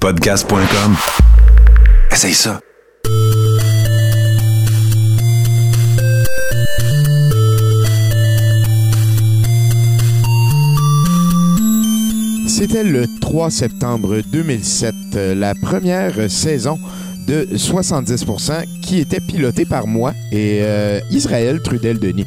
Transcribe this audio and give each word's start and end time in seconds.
Podcast.com. 0.00 0.94
Essaye 2.12 2.32
ça. 2.32 2.60
C'était 12.46 12.84
le 12.84 13.06
3 13.20 13.50
septembre 13.50 14.20
2007, 14.30 14.94
euh, 15.16 15.34
la 15.34 15.54
première 15.56 16.30
saison 16.30 16.78
de 17.26 17.48
70% 17.56 18.80
qui 18.80 19.00
était 19.00 19.18
pilotée 19.18 19.64
par 19.64 19.88
moi 19.88 20.12
et 20.30 20.60
euh, 20.62 21.00
Israël 21.10 21.60
Trudel-Denis. 21.60 22.26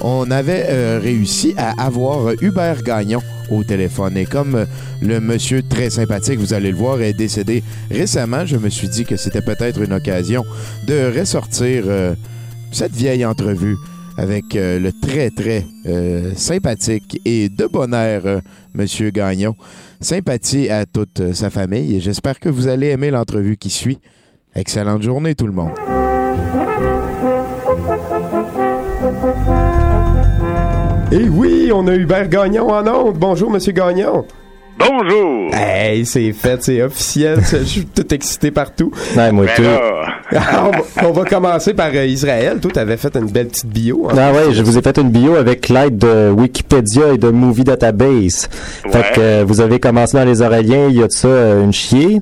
On 0.00 0.28
avait 0.32 0.66
euh, 0.68 0.98
réussi 1.00 1.54
à 1.56 1.80
avoir 1.84 2.32
Hubert 2.40 2.82
Gagnon 2.82 3.22
au 3.52 3.64
téléphone. 3.64 4.16
Et 4.16 4.24
comme 4.24 4.54
euh, 4.54 4.64
le 5.00 5.20
monsieur 5.20 5.62
très 5.62 5.90
sympathique, 5.90 6.38
vous 6.38 6.54
allez 6.54 6.70
le 6.70 6.76
voir, 6.76 7.00
est 7.00 7.12
décédé 7.12 7.62
récemment, 7.90 8.46
je 8.46 8.56
me 8.56 8.68
suis 8.68 8.88
dit 8.88 9.04
que 9.04 9.16
c'était 9.16 9.42
peut-être 9.42 9.80
une 9.82 9.92
occasion 9.92 10.44
de 10.86 11.18
ressortir 11.18 11.84
euh, 11.86 12.14
cette 12.72 12.92
vieille 12.92 13.24
entrevue 13.24 13.76
avec 14.16 14.56
euh, 14.56 14.78
le 14.78 14.92
très, 14.92 15.30
très 15.30 15.64
sympathique 16.36 17.20
et 17.24 17.48
de 17.48 17.66
bon 17.66 17.92
air 17.92 18.40
Monsieur 18.74 19.10
Gagnon. 19.10 19.54
Sympathie 20.00 20.68
à 20.68 20.86
toute 20.86 21.32
sa 21.32 21.50
famille 21.50 21.96
et 21.96 22.00
j'espère 22.00 22.40
que 22.40 22.48
vous 22.48 22.68
allez 22.68 22.88
aimer 22.88 23.10
l'entrevue 23.10 23.56
qui 23.56 23.70
suit. 23.70 23.98
Excellente 24.54 25.02
journée 25.02 25.34
tout 25.34 25.46
le 25.46 25.52
monde. 25.52 25.72
Et 31.12 31.28
oui, 31.28 31.70
on 31.74 31.86
a 31.88 31.94
Hubert 31.94 32.28
Gagnon 32.28 32.68
en 32.70 32.86
onde. 32.86 33.18
Bonjour, 33.18 33.50
Monsieur 33.50 33.72
Gagnon. 33.72 34.24
Bonjour! 34.78 35.50
Hey, 35.54 36.06
c'est 36.06 36.32
fait, 36.32 36.62
c'est 36.62 36.80
officiel. 36.82 37.40
Je 37.52 37.58
suis 37.64 37.84
tout 37.84 38.12
excité 38.14 38.50
partout. 38.50 38.90
Ouais, 39.14 39.30
moi 39.30 39.44
Ben 39.44 39.54
tout. 39.54 39.62
là, 39.62 40.64
on, 40.64 40.70
va, 40.70 41.08
on 41.08 41.12
va 41.12 41.24
commencer 41.24 41.74
par 41.74 41.90
euh, 41.94 42.06
Israël. 42.06 42.58
Toi, 42.60 42.70
t'avais 42.72 42.96
fait 42.96 43.14
une 43.16 43.26
belle 43.30 43.48
petite 43.48 43.66
bio. 43.66 44.08
hein? 44.10 44.14
Ah 44.18 44.32
ouais, 44.32 44.52
je 44.54 44.62
vous 44.62 44.78
ai 44.78 44.82
fait 44.82 44.96
une 44.96 45.10
bio 45.10 45.36
avec 45.36 45.68
l'aide 45.68 45.98
de 45.98 46.30
Wikipédia 46.30 47.12
et 47.12 47.18
de 47.18 47.28
Movie 47.28 47.64
Database. 47.64 48.48
Fait 48.90 49.12
que 49.14 49.20
euh, 49.20 49.44
vous 49.46 49.60
avez 49.60 49.78
commencé 49.78 50.16
dans 50.16 50.24
les 50.24 50.40
Oreilliens, 50.40 50.86
il 50.88 50.96
y 50.96 51.02
a 51.02 51.06
de 51.06 51.12
ça 51.12 51.28
euh, 51.28 51.64
une 51.64 51.72
chier. 51.74 52.20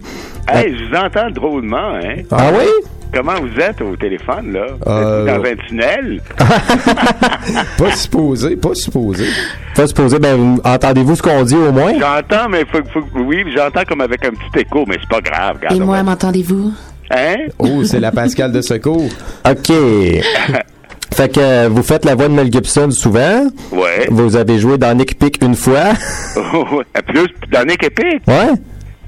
hey, 0.49 0.77
je 0.77 0.85
vous 0.91 0.97
entends 0.97 1.31
drôlement, 1.31 1.95
hein? 1.95 2.23
Ah, 2.33 2.51
oui? 2.53 2.67
Comment 3.13 3.35
vous 3.41 3.61
êtes 3.61 3.81
au 3.81 3.97
téléphone, 3.97 4.53
là? 4.53 4.67
Euh, 4.87 5.27
Êtes-vous 5.27 5.43
dans 5.43 5.49
un 5.51 5.57
tunnel? 5.67 6.21
Pas 7.79 7.93
supposé, 7.97 8.57
pas 8.57 8.75
supposé. 8.75 9.25
Se 9.75 9.95
poser, 9.95 10.19
ben, 10.19 10.59
entendez-vous 10.63 11.17
ce 11.17 11.23
qu'on 11.23 11.43
dit 11.43 11.57
au 11.57 11.73
moins? 11.73 11.93
J'entends, 11.99 12.49
mais 12.51 12.65
faut, 12.71 12.79
faut, 12.93 13.03
oui, 13.25 13.45
j'entends 13.57 13.83
comme 13.89 14.03
avec 14.03 14.25
un 14.27 14.31
petit 14.31 14.61
écho, 14.61 14.85
mais 14.87 14.97
c'est 15.01 15.09
pas 15.09 15.21
grave. 15.23 15.57
regarde, 15.57 15.77
Et 15.77 15.81
moi, 15.81 15.97
va- 15.97 16.03
m'entendez-vous? 16.03 16.73
Hein? 17.11 17.37
Oh, 17.59 17.83
c'est 17.85 17.99
la 17.99 18.13
Pascal 18.13 18.53
de 18.53 18.61
secours. 18.61 19.09
OK. 19.49 19.69
fait 21.15 21.29
que 21.35 21.41
euh, 21.41 21.69
vous 21.71 21.83
faites 21.83 22.05
la 22.05 22.15
voix 22.15 22.29
de 22.29 22.35
Mel 22.35 22.53
Gibson 22.53 22.91
souvent. 22.91 23.47
Ouais. 23.73 24.07
Vous 24.11 24.37
avez 24.37 24.59
joué 24.59 24.77
dans 24.79 24.95
Nick 24.97 25.19
Pick 25.19 25.43
une 25.43 25.55
fois. 25.57 25.95
plus, 27.07 27.27
dans 27.51 27.65
Nick 27.67 27.83
Epic? 27.83 28.23
ouais? 28.29 28.53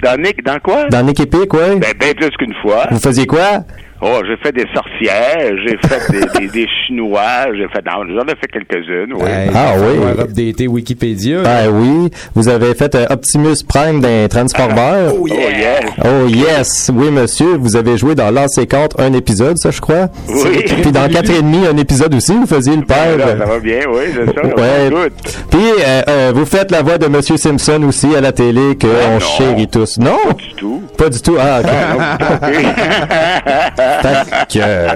Dans 0.02 0.20
Nick, 0.20 0.42
dans 0.44 0.58
quoi? 0.58 0.88
Dans 0.88 1.02
Nick 1.04 1.18
Pick, 1.30 1.52
ouais. 1.54 1.76
Ben, 1.76 1.92
ben 2.00 2.14
plus 2.14 2.30
qu'une 2.38 2.54
fois. 2.62 2.86
Vous 2.90 2.98
faisiez 2.98 3.26
quoi? 3.26 3.64
Oh, 4.04 4.20
j'ai 4.26 4.36
fait 4.38 4.50
des 4.52 4.66
sorcières, 4.74 5.52
j'ai 5.64 5.78
fait 5.88 6.10
des, 6.10 6.40
des, 6.40 6.48
des 6.48 6.66
chinois, 6.86 7.46
j'ai 7.56 7.68
fait, 7.68 7.84
non, 7.86 8.02
j'en 8.08 8.24
ai 8.26 8.34
fait 8.36 8.48
quelques-unes, 8.52 9.12
oui. 9.14 9.30
Hey, 9.30 9.48
Ah 9.54 9.74
oui. 9.78 10.20
updater 10.20 10.66
Wikipédia. 10.66 11.42
Ben 11.42 11.68
oui. 11.72 12.10
Vous 12.34 12.48
avez 12.48 12.74
fait 12.74 12.92
euh, 12.96 13.06
Optimus 13.10 13.62
Prime 13.68 14.00
d'un 14.00 14.26
Transformer? 14.28 15.08
Oh, 15.16 15.28
yes! 15.28 15.84
Oh 16.04 16.26
yes, 16.26 16.90
oui 16.92 17.10
monsieur, 17.12 17.56
vous 17.58 17.76
avez 17.76 17.96
joué 17.96 18.16
dans 18.16 18.30
Lancer 18.32 18.66
contre 18.66 18.98
un 19.00 19.12
épisode, 19.12 19.56
ça 19.58 19.70
je 19.70 19.80
crois. 19.80 20.08
Oui. 20.28 20.64
Puis 20.82 20.90
dans 20.90 21.08
quatre 21.08 21.30
et 21.30 21.40
demi 21.40 21.64
un 21.66 21.76
épisode 21.76 22.12
aussi, 22.14 22.32
vous 22.34 22.46
faisiez 22.46 22.74
le 22.74 22.82
père. 22.82 23.16
Là, 23.16 23.38
ça 23.38 23.44
va 23.44 23.58
bien, 23.60 23.80
oui, 23.88 24.02
c'est 24.14 24.34
ça. 24.34 24.46
Ouais. 24.46 24.90
Good. 24.90 25.12
Puis 25.48 25.60
euh, 25.86 26.02
euh, 26.08 26.32
vous 26.34 26.44
faites 26.46 26.72
la 26.72 26.82
voix 26.82 26.98
de 26.98 27.06
Monsieur 27.06 27.36
Simpson 27.36 27.80
aussi 27.86 28.14
à 28.16 28.20
la 28.20 28.32
télé 28.32 28.76
que 28.76 28.88
Ah, 28.88 29.10
on 29.10 29.12
non. 29.14 29.20
chérit 29.20 29.68
tous. 29.68 29.98
Non, 29.98 30.18
Du 30.36 30.54
tout. 30.56 30.82
pas 30.98 31.08
du 31.08 31.20
tout. 31.22 31.36
Ah, 31.40 31.60
ok. 31.60 32.52
Ah, 34.04 34.24
Fait 34.24 34.58
que, 34.58 34.64
euh, 34.64 34.88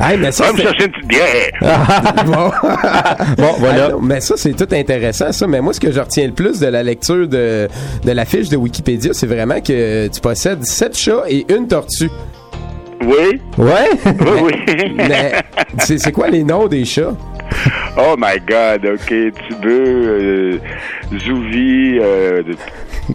Hey, 0.00 0.16
mais 0.18 0.32
ça, 0.32 0.44
Va 0.46 0.52
me 0.52 0.56
c'est- 0.58 0.62
chercher 0.64 0.84
une 0.86 0.92
petite 0.92 1.08
bière. 1.08 1.50
bon. 2.26 2.50
bon 3.36 3.52
voilà. 3.58 3.86
Ah 3.86 3.92
non, 3.92 4.00
mais 4.00 4.20
ça, 4.20 4.34
c'est 4.36 4.52
tout 4.54 4.72
intéressant, 4.74 5.32
ça. 5.32 5.46
Mais 5.46 5.60
moi, 5.60 5.72
ce 5.72 5.80
que 5.80 5.90
je 5.92 6.00
retiens 6.00 6.26
le 6.26 6.32
plus 6.32 6.60
de 6.60 6.66
la 6.66 6.82
lecture 6.82 7.26
de, 7.28 7.68
de 8.04 8.12
la 8.12 8.24
fiche 8.24 8.48
de 8.48 8.56
Wikipédia, 8.56 9.12
c'est 9.12 9.26
vraiment 9.26 9.60
que 9.60 10.08
tu 10.08 10.20
possèdes 10.20 10.64
sept 10.64 10.96
chats 10.96 11.24
et 11.28 11.46
une 11.52 11.66
tortue. 11.68 12.10
Oui, 13.00 13.40
Ouais? 13.56 13.90
oui, 14.04 14.52
oui. 14.66 14.92
Mais 14.96 15.32
c'est 15.78 15.98
c'est 15.98 16.10
quoi 16.12 16.28
les 16.28 16.42
noms 16.42 16.66
des 16.66 16.84
chats? 16.84 17.14
oh 17.96 18.14
my 18.18 18.38
God, 18.46 18.84
OK. 18.94 19.06
Tubeux, 19.06 19.70
euh, 19.70 20.58
Zouvi, 21.16 21.98
euh, 22.00 22.42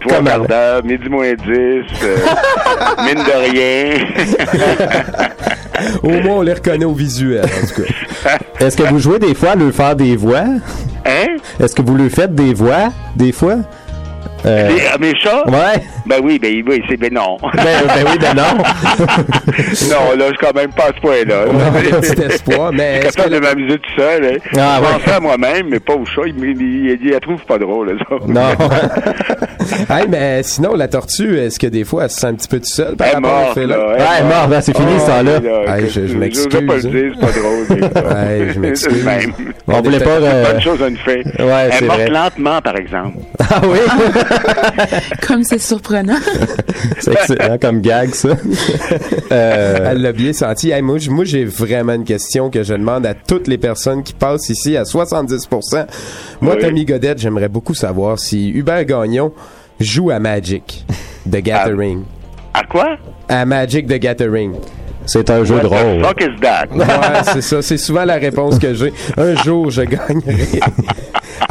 quarts 0.00 0.46
d'heure, 0.46 0.84
midi 0.84 1.08
moins 1.08 1.32
dix, 1.34 1.86
euh, 2.02 2.16
mine 3.04 3.22
de 3.24 3.50
rien. 3.50 4.04
Au 6.02 6.08
moins, 6.08 6.36
on 6.38 6.42
les 6.42 6.52
reconnaît 6.54 6.84
au 6.84 6.92
visuel, 6.94 7.44
en 7.44 7.66
tout 7.66 7.82
cas. 7.82 8.38
Est-ce 8.64 8.76
que 8.76 8.82
vous 8.84 8.98
jouez 8.98 9.18
des 9.18 9.34
fois 9.34 9.50
à 9.50 9.54
leur 9.56 9.72
faire 9.72 9.96
des 9.96 10.16
voix? 10.16 10.44
Hein? 11.06 11.36
Est-ce 11.60 11.74
que 11.74 11.82
vous 11.82 11.94
lui 11.96 12.10
faites 12.10 12.34
des 12.34 12.54
voix 12.54 12.90
des 13.16 13.32
fois? 13.32 13.56
Euh, 14.46 14.68
Les- 14.68 14.82
ah, 14.92 14.98
mes 14.98 15.14
chats? 15.16 15.42
Ouais. 15.48 15.82
Ben 16.06 16.20
oui, 16.22 16.38
ben 16.38 16.62
oui, 16.68 16.82
c'est 16.86 16.98
ben 16.98 17.12
non. 17.14 17.38
Ben, 17.54 17.64
ben 17.86 18.04
oui, 18.06 18.18
ben 18.20 18.34
non. 18.34 18.42
non, 19.90 20.16
là, 20.18 20.24
je 20.26 20.36
suis 20.36 20.36
quand 20.38 20.54
même 20.54 20.70
pas 20.70 20.84
à 20.84 20.92
ce 20.94 21.00
point-là. 21.00 21.44
On 21.50 21.58
a 21.58 21.64
un 21.96 22.00
petit 22.00 22.20
espoir, 22.22 22.70
mais 22.70 22.96
Je 22.96 23.00
suis 23.00 23.10
que 23.10 23.16
capable 23.16 23.34
de 23.36 23.40
m'amuser 23.40 23.78
tout 23.78 23.90
seul. 23.96 24.24
Hein. 24.26 24.38
Ah, 24.58 24.80
je 24.82 24.84
ouais. 24.96 25.00
fais 25.00 25.12
à 25.12 25.20
moi-même, 25.20 25.68
mais 25.70 25.80
pas 25.80 25.94
au 25.94 26.04
chat. 26.04 26.22
Il, 26.26 26.36
il, 26.44 26.60
il, 26.60 26.98
il 27.02 27.10
la 27.12 27.20
trouve 27.20 27.42
pas 27.46 27.56
drôle, 27.58 27.96
ça. 28.06 28.16
Non. 28.28 28.42
Hey, 29.90 30.06
mais 30.08 30.42
sinon, 30.42 30.74
la 30.74 30.88
tortue, 30.88 31.38
est-ce 31.38 31.58
que 31.58 31.66
des 31.66 31.84
fois, 31.84 32.04
elle 32.04 32.10
se 32.10 32.20
sent 32.20 32.26
un 32.26 32.34
petit 32.34 32.48
peu 32.48 32.58
tout 32.58 32.66
seule 32.66 32.96
par 32.96 33.12
rapport 33.12 33.50
au 33.50 33.54
félin? 33.54 33.76
là. 33.76 33.96
Ah, 33.98 34.04
elle 34.18 34.24
est 34.24 34.28
morte, 34.28 34.50
ben, 34.50 34.60
c'est 34.60 34.76
fini, 34.76 34.92
ce 35.00 35.06
temps-là. 35.06 35.76
Hey, 35.76 35.88
je- 35.88 36.00
je 36.02 36.06
Je 36.06 36.16
m'excuse, 36.18 36.48
veux 36.60 36.66
pas 36.66 36.76
le 36.76 36.80
dire, 36.82 37.12
c'est 37.14 37.20
pas 37.20 37.32
drôle. 37.32 38.14
Hey, 38.16 38.52
je 38.54 38.60
m'excuse. 38.60 39.04
On 39.68 39.80
voulait 39.82 39.98
pas. 40.00 40.10
euh, 40.10 40.52
Bonne 40.52 40.60
chose 40.60 40.82
à 40.82 40.88
une 40.88 40.96
fée. 40.96 41.22
Ouais, 41.38 41.68
Elle 41.68 41.72
c'est 41.72 41.84
est 41.84 41.86
morte 41.88 42.00
vrai. 42.00 42.10
lentement, 42.10 42.60
par 42.62 42.76
exemple. 42.76 43.16
Ah 43.38 43.60
oui? 43.64 43.78
Comme 45.26 45.42
c'est 45.44 45.58
surprenant. 45.58 46.16
c'est 47.00 47.12
excellent 47.12 47.58
comme 47.58 47.80
gag, 47.80 48.10
ça. 48.14 48.30
Euh, 49.32 49.90
Elle 49.90 50.02
l'a 50.02 50.12
bien 50.12 50.32
senti. 50.32 50.70
Hey, 50.70 50.82
moi, 50.82 50.96
j'ai 51.24 51.44
vraiment 51.44 51.94
une 51.94 52.04
question 52.04 52.50
que 52.50 52.62
je 52.62 52.74
demande 52.74 53.06
à 53.06 53.14
toutes 53.14 53.48
les 53.48 53.58
personnes 53.58 54.02
qui 54.02 54.12
passent 54.12 54.48
ici 54.48 54.76
à 54.76 54.84
70%. 54.84 55.86
Moi, 56.40 56.54
Oui. 56.56 56.60
Tommy 56.62 56.84
Godette, 56.84 57.18
j'aimerais 57.18 57.48
beaucoup 57.48 57.74
savoir 57.74 58.18
si 58.18 58.50
Hubert 58.50 58.84
Gagnon 58.84 59.32
joue 59.80 60.10
à 60.10 60.18
Magic 60.18 60.84
The 61.30 61.36
Gathering. 61.42 62.02
À 62.52 62.62
quoi? 62.64 62.96
À 63.28 63.44
Magic 63.44 63.86
The 63.86 63.98
Gathering. 63.98 64.54
c'est 65.06 65.28
un 65.30 65.44
jeu 65.44 65.58
de 65.60 65.66
What 65.66 65.76
rôle. 65.78 66.02
the 66.02 66.06
fuck 66.06 66.22
is 66.22 66.40
that? 66.40 66.66
Ouais, 66.72 67.22
c'est 67.24 67.40
ça. 67.42 67.62
C'est 67.62 67.76
souvent 67.78 68.04
la 68.04 68.14
réponse 68.14 68.58
que 68.58 68.72
j'ai. 68.74 68.92
Un 69.16 69.34
jour, 69.42 69.70
je 69.70 69.82
gagnerai. 69.82 70.60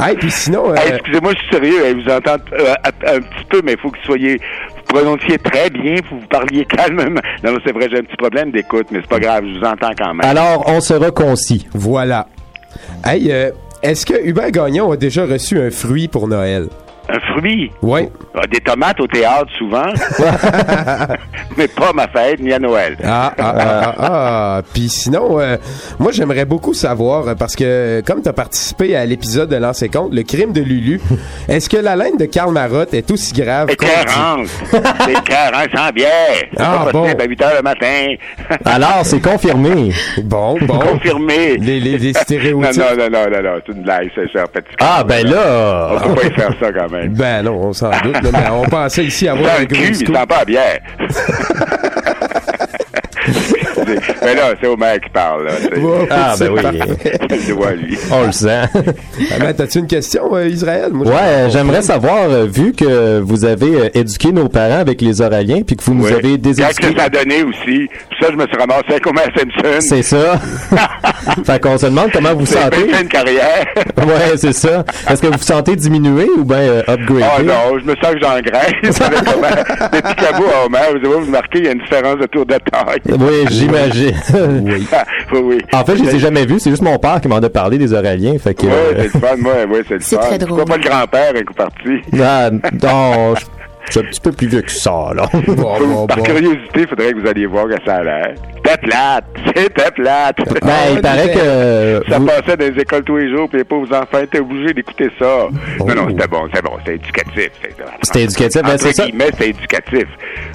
hey, 0.00 0.16
puis 0.16 0.30
sinon, 0.30 0.70
euh, 0.70 0.74
Hey, 0.76 0.92
excusez-moi, 0.94 1.32
je 1.34 1.38
suis 1.40 1.50
sérieux. 1.52 1.84
hey, 1.86 1.94
vous 1.94 2.10
entends 2.10 2.36
euh, 2.52 2.74
un 2.84 3.20
petit 3.20 3.44
peu, 3.50 3.60
mais 3.64 3.72
il 3.72 3.78
faut 3.78 3.90
que 3.90 3.98
vous 3.98 4.04
soyez. 4.04 4.40
Vous 4.76 4.94
prononciez 5.00 5.38
très 5.38 5.70
bien, 5.70 5.96
que 5.96 6.08
vous 6.10 6.20
parliez 6.30 6.64
calmement. 6.64 7.20
Non, 7.42 7.56
c'est 7.64 7.72
vrai, 7.72 7.88
j'ai 7.90 7.98
un 7.98 8.02
petit 8.04 8.16
problème 8.16 8.50
d'écoute, 8.52 8.86
mais 8.90 9.00
c'est 9.02 9.08
pas 9.10 9.20
grave, 9.20 9.44
je 9.52 9.58
vous 9.58 9.64
entends 9.64 9.90
quand 9.98 10.14
même. 10.14 10.28
Alors, 10.28 10.64
on 10.68 10.80
sera 10.80 11.10
concis. 11.10 11.66
voilà. 11.74 12.26
Hey, 13.04 13.30
euh, 13.32 13.50
est-ce 13.82 14.06
que 14.06 14.14
Hubert 14.24 14.50
Gagnon 14.50 14.90
a 14.92 14.96
déjà 14.96 15.26
reçu 15.26 15.60
un 15.60 15.70
fruit 15.70 16.08
pour 16.08 16.28
Noël? 16.28 16.68
Un 17.08 17.20
fruit? 17.38 17.70
Oui. 17.82 18.08
Ah, 18.34 18.46
Des 18.50 18.60
tomates 18.60 18.98
au 19.00 19.06
théâtre, 19.06 19.50
souvent. 19.58 19.84
mais 21.56 21.68
pas 21.68 21.92
ma 21.92 22.08
fête, 22.08 22.40
ni 22.40 22.52
à 22.52 22.58
Noël. 22.58 22.96
Ah, 23.04 23.32
ah, 23.38 23.54
ah, 23.58 23.82
ah, 23.82 23.94
ah. 23.98 24.62
Puis 24.72 24.88
sinon, 24.88 25.38
euh, 25.38 25.56
moi, 25.98 26.12
j'aimerais 26.12 26.44
beaucoup 26.44 26.72
savoir, 26.74 27.28
euh, 27.28 27.34
parce 27.34 27.56
que 27.56 28.02
comme 28.06 28.22
tu 28.22 28.28
as 28.28 28.32
participé 28.32 28.96
à 28.96 29.04
l'épisode 29.04 29.48
de 29.50 29.56
Lancer 29.56 29.88
Compte, 29.88 30.14
le 30.14 30.22
crime 30.22 30.52
de 30.52 30.62
Lulu, 30.62 31.00
est-ce 31.48 31.68
que 31.68 31.76
la 31.76 31.94
laine 31.96 32.16
de 32.16 32.24
Karl 32.24 32.52
Marotte 32.52 32.94
est 32.94 33.10
aussi 33.10 33.32
grave 33.34 33.68
qu'on 33.76 33.86
dit? 33.86 33.92
Écœurante. 33.92 34.46
C'est 35.04 35.12
écœurant 35.12 35.64
sans 35.74 35.90
bière. 35.92 36.08
C'est 36.56 36.60
Ah, 36.62 36.86
bon. 36.92 37.04
à 37.06 37.24
8 37.24 37.42
heures 37.42 37.52
le 37.56 37.62
matin. 37.62 38.14
Alors, 38.64 39.00
c'est 39.04 39.20
confirmé. 39.20 39.92
Bon, 40.22 40.56
bon. 40.62 40.78
Confirmé. 40.78 41.56
Les, 41.58 41.80
les, 41.80 41.98
les 41.98 42.12
Non, 42.12 42.20
stéréotypes. 42.20 42.82
non, 42.82 42.96
non, 42.96 43.10
non, 43.10 43.30
non, 43.30 43.42
non, 43.42 43.60
c'est 43.66 43.72
une 43.72 43.82
blague, 43.82 44.10
c'est 44.14 44.30
ça, 44.32 44.46
petit. 44.46 44.74
Ah, 44.80 45.04
ben 45.06 45.26
On 45.26 45.30
là. 45.30 46.00
peut 46.02 46.14
pas 46.14 46.26
y 46.26 46.30
faire 46.32 46.50
ça 46.60 46.72
quand 46.72 46.90
même. 46.90 46.93
Ben 47.08 47.42
non, 47.42 47.54
on 47.68 47.72
s'en 47.72 47.90
doute, 48.02 48.22
mais 48.32 48.48
on 48.50 48.62
pensait 48.64 49.04
ici 49.04 49.28
avoir 49.28 49.60
un 49.60 49.64
gros 49.64 49.76
cul, 49.80 49.88
il 49.88 49.96
sent 49.96 50.26
pas 50.28 50.44
bière. 50.44 50.80
C'est- 54.24 54.34
Mais 54.34 54.40
là, 54.40 54.54
c'est 54.60 54.66
Homer 54.68 54.98
qui 55.02 55.10
parle, 55.10 55.44
là. 55.44 55.50
c'est- 55.60 55.70
Ah, 56.10 56.34
c'est 56.36 56.48
ben 56.50 56.70
oui. 56.72 57.38
Je 57.46 57.52
vois, 57.54 57.72
lui. 57.72 57.98
On 58.10 58.26
le 58.26 58.32
sent. 58.32 58.48
Ah, 58.74 59.38
ben, 59.40 59.54
T'as-tu 59.54 59.78
une 59.78 59.86
question, 59.86 60.34
euh, 60.34 60.48
Israël? 60.48 60.90
Moi, 60.92 61.06
Ouais, 61.06 61.48
j'aimerais 61.50 61.82
savoir, 61.82 62.28
euh, 62.30 62.46
vu 62.46 62.72
que 62.72 63.20
vous 63.20 63.44
avez 63.44 63.74
euh, 63.74 63.88
éduqué 63.94 64.32
nos 64.32 64.48
parents 64.48 64.78
avec 64.80 65.00
les 65.00 65.20
Oraliens, 65.20 65.62
puis 65.66 65.76
que 65.76 65.84
vous 65.84 65.94
nous 65.94 66.04
Oui. 66.04 66.12
avez 66.12 66.22
Quand 66.22 66.28
que 66.36 66.36
déséduqués. 66.36 66.94
ça 66.98 67.04
a 67.04 67.08
donné 67.08 67.42
aussi. 67.42 67.54
Puis 67.64 67.90
ça, 68.20 68.28
je 68.30 68.36
me 68.36 68.46
suis 68.46 68.56
ramassé 68.56 68.84
avec 68.90 69.06
Homer 69.06 69.22
Simpson. 69.36 69.80
C'est 69.80 70.02
ça. 70.02 70.40
fait 71.44 71.60
qu'on 71.60 71.78
se 71.78 71.86
demande 71.86 72.10
comment 72.12 72.34
vous 72.34 72.46
C'est 72.46 72.58
sentez. 72.60 72.88
une 72.90 73.00
une 73.02 73.08
carrière. 73.08 73.64
Ouais, 74.04 74.36
c'est 74.36 74.52
ça. 74.52 74.84
Est-ce 75.08 75.22
que 75.22 75.28
vous 75.28 75.32
vous 75.38 75.42
sentez 75.44 75.76
diminué 75.76 76.26
ou 76.36 76.44
bien 76.44 76.58
euh, 76.58 76.82
upgradé? 76.86 77.24
Oh 77.38 77.42
non, 77.42 77.78
je 77.78 77.84
me 77.84 77.94
sens 77.96 78.12
que 78.14 78.20
j'engraisse. 78.20 78.72
Depuis 78.82 80.14
Cabot 80.16 80.44
à 80.54 80.66
Homer, 80.66 80.78
vous 81.00 81.06
avez 81.08 81.24
remarqué, 81.26 81.58
il 81.60 81.64
y 81.64 81.68
a 81.68 81.72
une 81.72 81.78
différence 81.80 82.18
de 82.18 82.26
tour 82.26 82.44
de 82.44 82.54
taille. 82.54 83.00
Oui, 83.08 83.46
j'imagine. 83.50 84.13
Oui. 84.64 84.86
oui, 85.42 85.58
en 85.72 85.84
fait, 85.84 85.96
je 85.96 86.04
les 86.04 86.16
ai 86.16 86.18
jamais 86.18 86.46
vus. 86.46 86.60
C'est 86.60 86.70
juste 86.70 86.82
mon 86.82 86.98
père 86.98 87.20
qui 87.20 87.28
m'en 87.28 87.36
a 87.36 87.50
parlé 87.50 87.78
des 87.78 87.92
Oraliens. 87.92 88.38
Fait 88.38 88.54
que. 88.54 88.66
Oui, 88.66 88.72
euh, 88.72 88.92
c'est 88.96 89.14
le 89.14 89.20
fun, 89.20 89.36
moi, 89.38 89.52
oui, 89.68 89.78
c'est 89.88 89.94
le 89.94 90.00
fun. 90.00 90.16
très 90.18 90.38
drôle. 90.38 90.58
Pourquoi 90.58 90.76
pas 90.76 90.82
le 90.82 90.88
grand-père, 90.88 91.32
un 91.36 91.42
coup 91.42 91.54
parti? 91.54 92.00
ah, 92.22 92.50
non, 92.82 93.34
suis 93.92 94.00
un 94.00 94.04
petit 94.04 94.20
peu 94.20 94.32
plus 94.32 94.48
vieux 94.48 94.62
que 94.62 94.70
ça, 94.70 95.10
là. 95.14 95.28
Bon, 95.46 95.78
bon, 95.78 96.06
Par 96.06 96.16
bon. 96.18 96.22
curiosité, 96.22 96.80
il 96.80 96.86
faudrait 96.88 97.12
que 97.12 97.20
vous 97.20 97.28
alliez 97.28 97.46
voir 97.46 97.66
que 97.68 97.74
ça 97.84 97.96
a 97.96 98.04
l'air. 98.04 98.34
C'était 98.64 98.78
plate, 98.78 99.24
c'était 99.46 99.90
plate. 99.90 100.36
Ben, 100.62 100.72
il 100.94 101.00
paraît 101.00 101.32
que. 101.32 102.02
Ça 102.10 102.18
vous- 102.18 102.26
passait 102.26 102.56
dans 102.56 102.74
les 102.74 102.80
écoles 102.80 103.04
tous 103.04 103.16
les 103.18 103.30
jours, 103.30 103.48
puis 103.48 103.58
les 103.58 103.64
pauvres 103.64 103.94
enfants 103.94 104.20
étaient 104.22 104.40
obligés 104.40 104.72
d'écouter 104.72 105.10
ça. 105.18 105.48
Non, 105.80 105.94
non, 105.94 106.06
c'était 106.08 106.26
bon, 106.28 106.46
c'était 106.46 106.62
bon, 106.62 106.72
c'était 106.78 106.94
éducatif. 106.94 107.50
C'était 108.02 108.22
éducatif, 108.24 108.62
ben, 108.62 108.78
c'est 108.78 108.92
ça. 108.94 109.04
guillemets, 109.06 109.26
c'était 109.32 109.50
éducatif. 109.50 110.04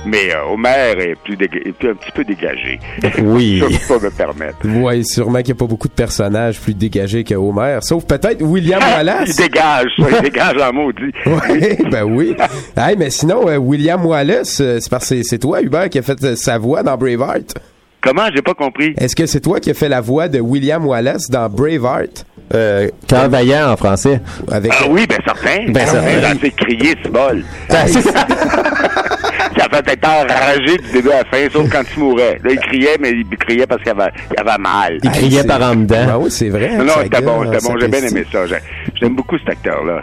Mais 0.06 0.34
euh, 0.34 0.52
Homer 0.54 0.94
est 1.00 1.16
plus, 1.24 1.36
déga- 1.36 1.62
est 1.68 1.72
plus 1.72 1.90
un 1.92 1.94
petit 1.96 2.12
peu 2.12 2.24
dégagé. 2.24 2.80
Oui. 3.22 3.60
Ça, 3.60 3.68
je 3.70 3.78
peux 3.88 4.00
pas 4.00 4.06
me 4.06 4.12
permettre. 4.12 4.58
Ouais, 4.82 5.04
sûrement 5.04 5.40
qu'il 5.40 5.48
n'y 5.54 5.60
a 5.60 5.60
pas 5.60 5.66
beaucoup 5.68 5.88
de 5.88 5.94
personnages 5.94 6.60
plus 6.60 6.74
dégagés 6.74 7.24
que 7.24 7.36
Homer, 7.36 7.78
sauf 7.82 8.06
peut-être 8.06 8.42
William 8.42 8.82
Il 8.88 8.94
Wallace. 8.98 9.36
dégage, 9.36 9.88
ça, 10.00 10.06
il 10.16 10.22
dégage 10.22 10.58
en 10.62 10.74
maudit. 10.74 11.12
Ouais, 11.26 11.78
ben 11.92 12.04
oui. 12.04 12.36
Hey, 12.78 12.96
mais 12.98 13.10
sinon, 13.20 13.48
euh, 13.48 13.58
William 13.58 14.06
Wallace, 14.06 14.60
euh, 14.62 14.78
c'est 14.80 14.90
parce 14.90 15.10
que 15.10 15.24
c'est- 15.24 15.38
toi, 15.40 15.62
Hubert, 15.62 15.90
qui 15.90 16.00
a 16.00 16.02
fait 16.02 16.24
euh, 16.24 16.36
sa 16.36 16.58
voix 16.58 16.84
dans 16.84 16.98
Braveheart. 16.98 17.56
Comment? 18.02 18.28
J'ai 18.34 18.42
pas 18.42 18.54
compris. 18.54 18.94
Est-ce 18.98 19.16
que 19.16 19.26
c'est 19.26 19.42
toi 19.42 19.60
qui 19.60 19.70
as 19.72 19.74
fait 19.74 19.90
la 19.90 20.00
voix 20.02 20.28
de 20.30 20.40
William 20.40 20.86
Wallace 20.86 21.30
dans 21.30 21.50
Braveheart? 21.50 22.26
Euh, 22.56 22.88
Cœur 23.08 23.30
vaillant 23.30 23.72
en 23.72 23.78
français. 23.78 24.22
Avec... 24.50 24.72
Ah 24.74 24.86
oui, 24.90 25.06
ben 25.08 25.18
certain. 25.24 25.66
Ben, 25.72 25.86
certain. 25.86 26.22
Ça 26.30 26.36
fait 26.36 26.52
crier, 26.52 26.96
ce 27.04 27.10
bol. 27.10 27.44
C'est- 27.70 28.02
Ça 28.02 29.68
fait 29.72 29.92
être 29.94 30.08
enragé 30.08 30.78
du 30.78 30.92
début 30.94 31.12
à 31.12 31.18
la 31.20 31.26
fin, 31.26 31.48
sauf 31.52 31.70
quand 31.70 31.82
il 31.96 32.00
mourait. 32.04 32.40
Là, 32.44 32.52
il 32.52 32.60
criait, 32.60 32.98
mais 33.00 33.12
il 33.12 33.38
criait 33.38 33.68
parce 33.68 33.82
qu'il 33.82 33.92
avait, 33.92 34.10
il 34.32 34.40
avait 34.40 34.58
mal. 34.58 34.98
Il 35.04 35.12
criait 35.12 35.44
par 35.44 35.62
en 35.62 35.76
dedans. 35.76 36.06
Ben 36.08 36.18
oui, 36.20 36.32
c'est 36.32 36.50
vrai. 36.50 36.78
Non, 36.78 36.86
non, 36.86 36.94
c'était 37.04 37.22
bon, 37.22 37.44
c'était 37.44 37.68
bon. 37.68 37.74
ça 37.74 37.80
J'ai 37.82 37.88
bien 37.88 38.04
aimé 38.08 38.26
ça. 38.32 38.40
J'ai- 39.00 39.06
J'aime 39.06 39.16
beaucoup 39.16 39.38
cet 39.38 39.50
acteur-là. 39.50 40.02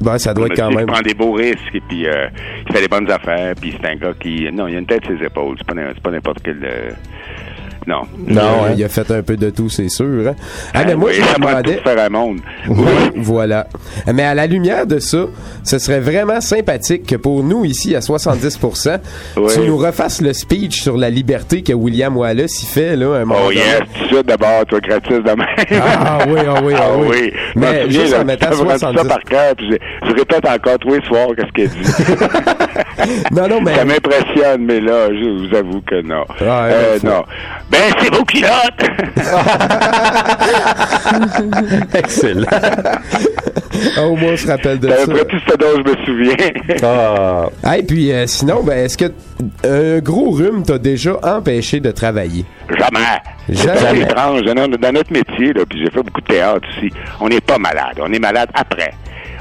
Ben, 0.00 0.18
ça 0.18 0.34
doit 0.34 0.46
être 0.46 0.56
quand 0.56 0.70
même. 0.70 0.80
Il 0.80 0.86
prend 0.86 1.00
des 1.02 1.14
beaux 1.14 1.32
risques 1.32 1.74
et 1.74 1.80
puis 1.80 2.06
euh, 2.06 2.28
il 2.66 2.72
fait 2.74 2.82
des 2.82 2.88
bonnes 2.88 3.10
affaires. 3.10 3.54
Puis 3.60 3.74
c'est 3.80 3.88
un 3.88 3.96
gars 3.96 4.12
qui. 4.18 4.48
Non, 4.52 4.66
il 4.68 4.76
a 4.76 4.78
une 4.78 4.86
tête 4.86 5.04
sur 5.04 5.18
ses 5.18 5.24
épaules. 5.24 5.56
C'est 5.58 5.66
pas, 5.66 5.74
pas 6.02 6.10
n'importe 6.10 6.40
quel. 6.42 6.58
euh, 6.64 6.90
Non. 7.88 8.02
Non, 8.26 8.42
hein. 8.66 8.74
il 8.76 8.84
a 8.84 8.88
fait 8.90 9.10
un 9.10 9.22
peu 9.22 9.36
de 9.38 9.48
tout, 9.48 9.70
c'est 9.70 9.88
sûr. 9.88 10.28
hein. 10.28 10.34
Ah, 10.74 10.84
mais 10.84 10.94
moi, 10.94 11.08
Oui, 11.10 11.16
je 11.16 11.40
me 11.40 11.46
demandais... 11.46 11.80
faire 11.82 11.98
un 12.04 12.08
monde. 12.10 12.40
Voilà. 13.16 13.66
Mais 14.12 14.24
à 14.24 14.34
la 14.34 14.46
lumière 14.46 14.86
de 14.86 14.98
ça, 14.98 15.24
ce 15.64 15.78
serait 15.78 16.00
vraiment 16.00 16.40
sympathique 16.42 17.06
que 17.06 17.16
pour 17.16 17.42
nous, 17.42 17.64
ici, 17.64 17.96
à 17.96 18.00
70%, 18.00 18.98
Oui. 19.38 19.52
tu 19.54 19.60
nous 19.60 19.78
refasses 19.78 20.20
le 20.20 20.32
speech 20.34 20.82
sur 20.82 20.96
la 20.98 21.08
liberté 21.08 21.62
que 21.62 21.72
William 21.72 22.14
Wallace 22.16 22.62
y 22.62 22.66
fait, 22.66 22.94
là, 22.96 23.14
un 23.16 23.24
moment 23.24 23.40
Oh 23.46 23.50
yes, 23.50 23.80
tout 23.98 24.14
ça 24.16 24.22
d'abord, 24.22 24.66
toi, 24.66 24.80
gratis 24.80 25.08
de 25.16 25.22
même. 25.22 25.46
Ah 25.80 26.18
oui, 26.28 26.40
ah 26.46 26.60
oui, 26.62 26.74
ah 26.76 26.90
oui. 26.98 27.32
Je 27.54 27.58
me 27.58 27.64
Mais 27.64 27.90
juste 27.90 28.12
là, 28.12 28.20
en 28.20 28.24
mettant 28.26 28.50
tu 28.50 28.56
t'as 28.58 28.62
appris 28.64 28.78
70. 28.80 28.98
ça 28.98 29.04
par 29.04 29.22
cœur, 29.24 29.54
puis 29.56 29.70
je, 29.72 30.08
je 30.08 30.12
répète 30.14 30.46
encore 30.46 30.78
tous 30.78 30.94
les 30.94 31.02
soirs 31.06 31.28
qu'est-ce 31.36 31.52
qu'il 31.52 31.68
dit. 31.70 31.88
Non, 33.32 33.48
non, 33.48 33.60
mais... 33.62 33.74
Ça 33.76 33.84
m'impressionne, 33.84 34.64
mais 34.64 34.80
là, 34.80 35.08
je 35.08 35.46
vous 35.48 35.54
avoue 35.56 35.80
que 35.82 36.02
non. 36.02 36.24
Ah, 36.40 36.66
Euh, 36.66 36.98
non. 37.04 37.22
Ben, 37.70 37.77
c'est 38.00 38.14
vos 38.14 38.24
culottes! 38.24 38.90
Excellent. 41.94 42.46
Ah, 43.96 44.02
au 44.06 44.16
moins, 44.16 44.32
on 44.32 44.36
se 44.36 44.46
rappelle 44.46 44.78
de 44.80 44.88
C'est 44.88 44.94
à 44.94 44.98
ça. 45.06 45.12
près 45.12 45.24
tout 45.26 45.38
ce 45.48 45.56
dont 45.56 45.66
je 45.76 45.82
me 45.90 45.96
souviens? 46.04 46.36
Ah, 46.88 47.46
Hey, 47.64 47.82
puis 47.82 48.12
euh, 48.12 48.26
sinon, 48.26 48.62
ben, 48.62 48.78
est-ce 48.84 48.96
que 48.98 49.06
un 49.64 49.98
gros 50.00 50.30
rhume 50.30 50.62
t'a 50.64 50.78
déjà 50.78 51.12
empêché 51.22 51.80
de 51.80 51.90
travailler? 51.90 52.44
Jamais. 52.70 53.20
C'est 53.48 53.78
Jamais. 53.80 54.00
étrange. 54.02 54.42
Dans, 54.42 54.68
dans 54.68 54.92
notre 54.92 55.12
métier, 55.12 55.52
là, 55.52 55.62
puis 55.68 55.80
j'ai 55.84 55.90
fait 55.90 56.02
beaucoup 56.02 56.20
de 56.20 56.26
théâtre 56.26 56.66
aussi, 56.76 56.90
on 57.20 57.28
n'est 57.28 57.40
pas 57.40 57.58
malade. 57.58 57.98
On 58.00 58.12
est 58.12 58.18
malade 58.18 58.48
après. 58.54 58.92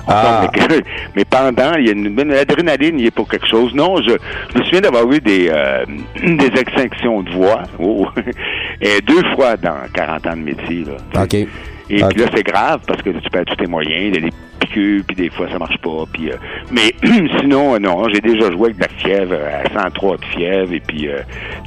Ah. 0.08 0.50
mais, 0.70 0.82
mais 1.16 1.26
pendant, 1.26 1.74
il 1.78 1.86
y 1.86 1.90
a 1.90 1.92
une, 1.92 2.18
une 2.20 2.34
adrénaline, 2.34 3.00
il 3.00 3.08
est 3.08 3.12
pour 3.12 3.28
quelque 3.28 3.48
chose. 3.48 3.74
Non, 3.74 3.98
je, 3.98 4.16
je 4.54 4.60
me 4.60 4.64
souviens 4.64 4.82
d'avoir 4.82 5.12
eu 5.12 5.20
des, 5.20 5.50
euh, 5.52 5.86
des 6.24 6.60
extinctions 6.60 7.22
de 7.24 7.32
voix. 7.32 7.64
Oh. 7.80 8.08
Et 8.82 9.02
deux 9.02 9.24
fois 9.36 9.58
dans 9.58 9.78
40 9.94 10.28
ans 10.28 10.38
de 10.38 10.42
métier. 10.42 10.84
Là. 10.86 11.24
OK. 11.24 11.48
Et 11.90 12.04
puis 12.04 12.20
là, 12.20 12.28
c'est 12.36 12.44
grave 12.44 12.82
parce 12.86 13.02
que 13.02 13.10
tu 13.12 13.30
perds 13.30 13.46
tous 13.46 13.56
tes 13.56 13.68
moyens, 13.68 14.04
il 14.08 14.16
y 14.16 14.18
a 14.18 14.30
des 14.30 14.36
piqûres, 14.60 15.04
puis 15.08 15.16
des 15.16 15.30
fois, 15.30 15.48
ça 15.50 15.58
marche 15.58 15.78
pas. 15.78 16.04
Puis, 16.12 16.30
euh, 16.32 16.36
mais 16.72 16.94
sinon, 17.40 17.76
euh, 17.76 17.80
non, 17.80 18.08
j'ai 18.14 18.20
déjà 18.20 18.52
joué 18.52 18.66
avec 18.72 18.78
de 18.78 18.82
la 18.82 18.90
fièvre, 18.90 19.34
euh, 19.34 19.64
à 19.66 19.84
103 19.84 20.18
de 20.18 20.26
fièvre, 20.26 20.74
et 20.74 20.82
puis 20.82 21.08
euh, 21.08 21.20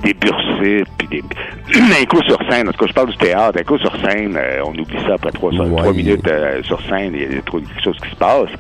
des 0.03 0.13
bursites, 0.15 0.89
puis 0.99 1.09
des... 1.09 1.23
un 2.03 2.05
coup 2.05 2.23
sur 2.29 2.39
scène, 2.51 2.69
en 2.69 2.73
tout 2.73 2.79
cas, 2.81 2.87
je 2.89 2.93
parle 2.93 3.11
du 3.11 3.17
théâtre, 3.17 3.59
un 3.59 3.65
coup 3.65 3.79
sur 3.79 3.95
scène, 4.05 4.37
euh, 4.37 4.61
on 4.65 4.71
oublie 4.79 4.99
ça 5.07 5.15
après 5.15 5.31
trois, 5.33 5.51
Ouais. 5.53 5.77
trois 5.77 5.93
minutes 5.93 6.29
euh, 6.29 6.63
sur 6.65 6.81
scène, 6.83 7.13
il 7.15 7.35
y 7.35 7.39
a 7.39 7.43
trop 7.43 7.59
quelque 7.59 7.83
chose 7.83 7.97
qui 8.03 8.11
se 8.11 8.17
passe. 8.17 8.51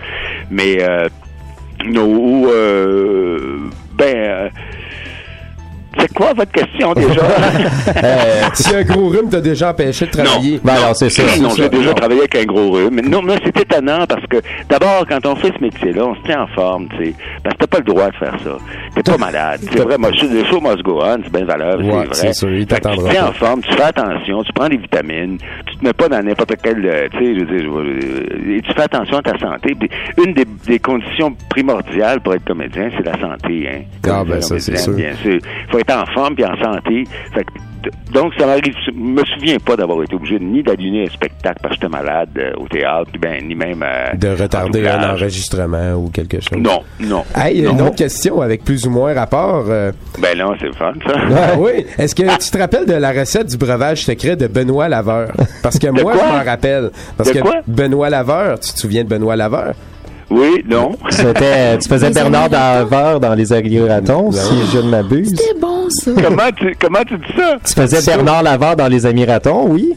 Mais, 0.50 0.78
euh, 0.80 1.08
no, 1.84 2.48
euh, 2.50 3.58
ben... 3.94 4.50
c'est 5.98 6.12
quoi 6.14 6.32
votre 6.34 6.52
question 6.52 6.92
déjà? 6.94 7.20
euh, 8.04 8.42
Si 8.54 8.74
un 8.74 8.82
gros 8.82 9.08
rhume 9.08 9.28
t'a 9.30 9.40
déjà 9.40 9.70
empêché 9.70 10.06
de 10.06 10.10
travailler. 10.10 10.60
ben 10.62 10.74
alors, 10.74 10.96
c'est 10.96 11.10
ça. 11.10 11.22
Non, 11.40 11.50
j'ai 11.56 11.68
déjà 11.68 11.88
Non. 11.90 11.94
travaillé 11.94 12.20
avec 12.20 12.34
un 12.36 12.44
gros 12.44 12.70
rhume. 12.70 12.90
Mais 12.92 13.02
non, 13.02 13.22
mais 13.22 13.34
c'est 13.44 13.58
étonnant 13.60 14.04
parce 14.08 14.24
que 14.26 14.36
d'abord, 14.68 15.04
quand 15.08 15.24
on 15.26 15.36
fait 15.36 15.52
ce 15.56 15.62
métier-là, 15.62 16.06
on 16.06 16.14
se 16.14 16.20
tient 16.22 16.42
en 16.42 16.46
forme, 16.48 16.88
tu 16.98 17.06
sais. 17.06 17.14
Parce 17.42 17.54
que 17.56 17.60
t'as 17.60 17.66
pas 17.66 17.78
le 17.78 17.84
droit 17.84 18.10
de 18.10 18.16
faire 18.16 18.36
ça. 18.42 18.56
T'es 18.94 19.02
pas 19.02 19.18
malade. 19.18 19.60
C'est 19.72 19.80
vrai, 19.80 19.98
moi, 19.98 20.10
je- 20.12 20.26
le 20.26 20.44
show 20.44 20.60
must 20.60 20.82
go 20.82 21.00
on, 21.02 21.18
c'est 21.24 21.32
bien 21.32 21.44
valeur, 21.44 21.78
Ouais, 21.80 21.84
c'est 21.84 21.96
vrai. 21.96 22.08
c'est 22.12 22.32
sûr, 22.34 22.50
il 22.52 22.66
Fait 22.68 22.80
que 22.80 22.88
tu 22.88 22.96
te 22.98 23.10
tiens 23.10 23.26
en 23.28 23.32
forme, 23.32 23.60
tu 23.62 23.72
fais 23.74 23.82
attention, 23.82 24.42
tu 24.44 24.52
prends 24.52 24.68
des 24.68 24.76
vitamines, 24.76 25.38
tu 25.66 25.76
te 25.76 25.84
mets 25.84 25.92
pas 25.92 26.08
dans 26.08 26.22
n'importe 26.22 26.54
quel, 26.62 26.84
euh, 26.84 27.08
tu 27.10 27.18
sais, 27.18 27.34
je 27.34 27.40
veux 27.44 27.58
dire, 27.58 27.78
euh, 27.78 28.56
et 28.56 28.60
tu 28.62 28.72
fais 28.72 28.82
attention 28.82 29.18
à 29.18 29.22
ta 29.22 29.38
santé. 29.38 29.74
Puis 29.78 29.88
une 30.24 30.34
des, 30.34 30.44
des 30.66 30.78
conditions 30.78 31.34
primordiales 31.48 32.20
pour 32.20 32.34
être 32.34 32.44
comédien, 32.44 32.90
c'est 32.96 33.04
la 33.04 33.18
santé, 33.18 33.68
hein. 33.68 33.80
Ah, 34.08 34.22
ben, 34.24 34.40
ça, 34.40 34.48
Comédien, 34.50 34.58
c'est 34.58 34.76
sûr. 34.76 34.92
Bien 34.94 35.14
sûr. 35.22 35.38
Faut 35.70 35.78
être 35.80 35.94
en 35.96 36.06
forme 36.12 36.34
puis 36.34 36.44
en 36.44 36.56
santé. 36.62 37.04
Fait 37.34 37.44
que, 37.44 37.50
d- 37.84 37.90
donc, 38.12 38.32
ça 38.38 38.46
m'arrive. 38.46 38.74
Je 38.86 38.90
me 38.92 39.22
souviens 39.24 39.56
pas 39.58 39.76
d'avoir 39.76 40.02
été 40.02 40.14
obligé 40.14 40.38
ni 40.40 40.62
d'annuler 40.62 41.06
un 41.06 41.10
spectacle 41.12 41.58
parce 41.62 41.76
que 41.76 41.80
j'étais 41.82 41.88
malade 41.96 42.28
euh, 42.38 42.52
au 42.58 42.68
théâtre, 42.68 43.10
ben, 43.20 43.42
ni 43.46 43.54
même. 43.54 43.82
euh, 43.82 44.14
De 44.16 44.28
retarder 44.40 44.86
en 44.88 45.00
un 45.00 45.14
enregistrement 45.14 45.94
ou 45.94 46.10
quelque 46.10 46.38
chose. 46.40 46.58
Non, 46.58 46.80
non. 47.00 47.24
Hey, 47.34 47.60
une 47.60 47.76
non. 47.76 47.86
autre 47.86 47.96
question 47.96 48.40
avec 48.40 48.64
plus 48.64 48.86
ou 48.86 48.90
moins 48.90 49.14
rapport. 49.14 49.64
euh, 49.68 49.92
Ben 50.18 50.36
non, 50.38 50.52
c'est 50.60 50.66
le 50.66 50.72
fun, 50.74 50.92
ça. 51.06 51.12
Ah 51.52 51.56
oui. 51.58 51.86
Est-ce 51.98 52.14
que 52.14 52.22
tu 52.22 52.50
te 52.50 52.58
rappelles 52.58 52.86
de 52.86 52.94
la 52.94 53.12
recette 53.12 53.46
du 53.48 53.56
breuvage 53.56 54.04
secret 54.04 54.36
de 54.36 54.46
Benoît 54.46 54.88
Laveur? 54.88 55.32
Parce 55.62 55.78
que 55.78 55.86
moi, 55.88 56.12
quoi? 56.12 56.14
je 56.28 56.36
m'en 56.38 56.44
rappelle. 56.44 56.90
Parce 57.16 57.30
De 57.30 57.34
que 57.38 57.42
quoi? 57.42 57.56
Benoît 57.66 58.10
Laveur, 58.10 58.58
tu 58.60 58.72
te 58.72 58.78
souviens 58.78 59.04
de 59.04 59.08
Benoît 59.08 59.36
Laveur? 59.36 59.72
Oui, 60.30 60.62
non. 60.68 60.92
C'était, 61.08 61.76
tu 61.78 61.88
faisais 61.88 62.10
Bernard. 62.10 62.48
Daveur 62.48 63.18
dans 63.18 63.34
les 63.34 63.52
Amératons, 63.52 64.30
si 64.30 64.54
je 64.72 64.78
ne 64.78 64.88
m'abuse. 64.88 65.30
C'était 65.36 65.58
bon, 65.60 65.69
comment, 66.22 66.50
tu, 66.56 66.76
comment 66.80 67.02
tu 67.06 67.16
dis 67.18 67.32
ça? 67.36 67.56
Tu 67.64 67.72
faisais 67.74 68.02
Bernard 68.14 68.42
Laveur 68.42 68.76
dans 68.76 68.88
les 68.88 69.04
Amératons, 69.06 69.66
oui? 69.68 69.94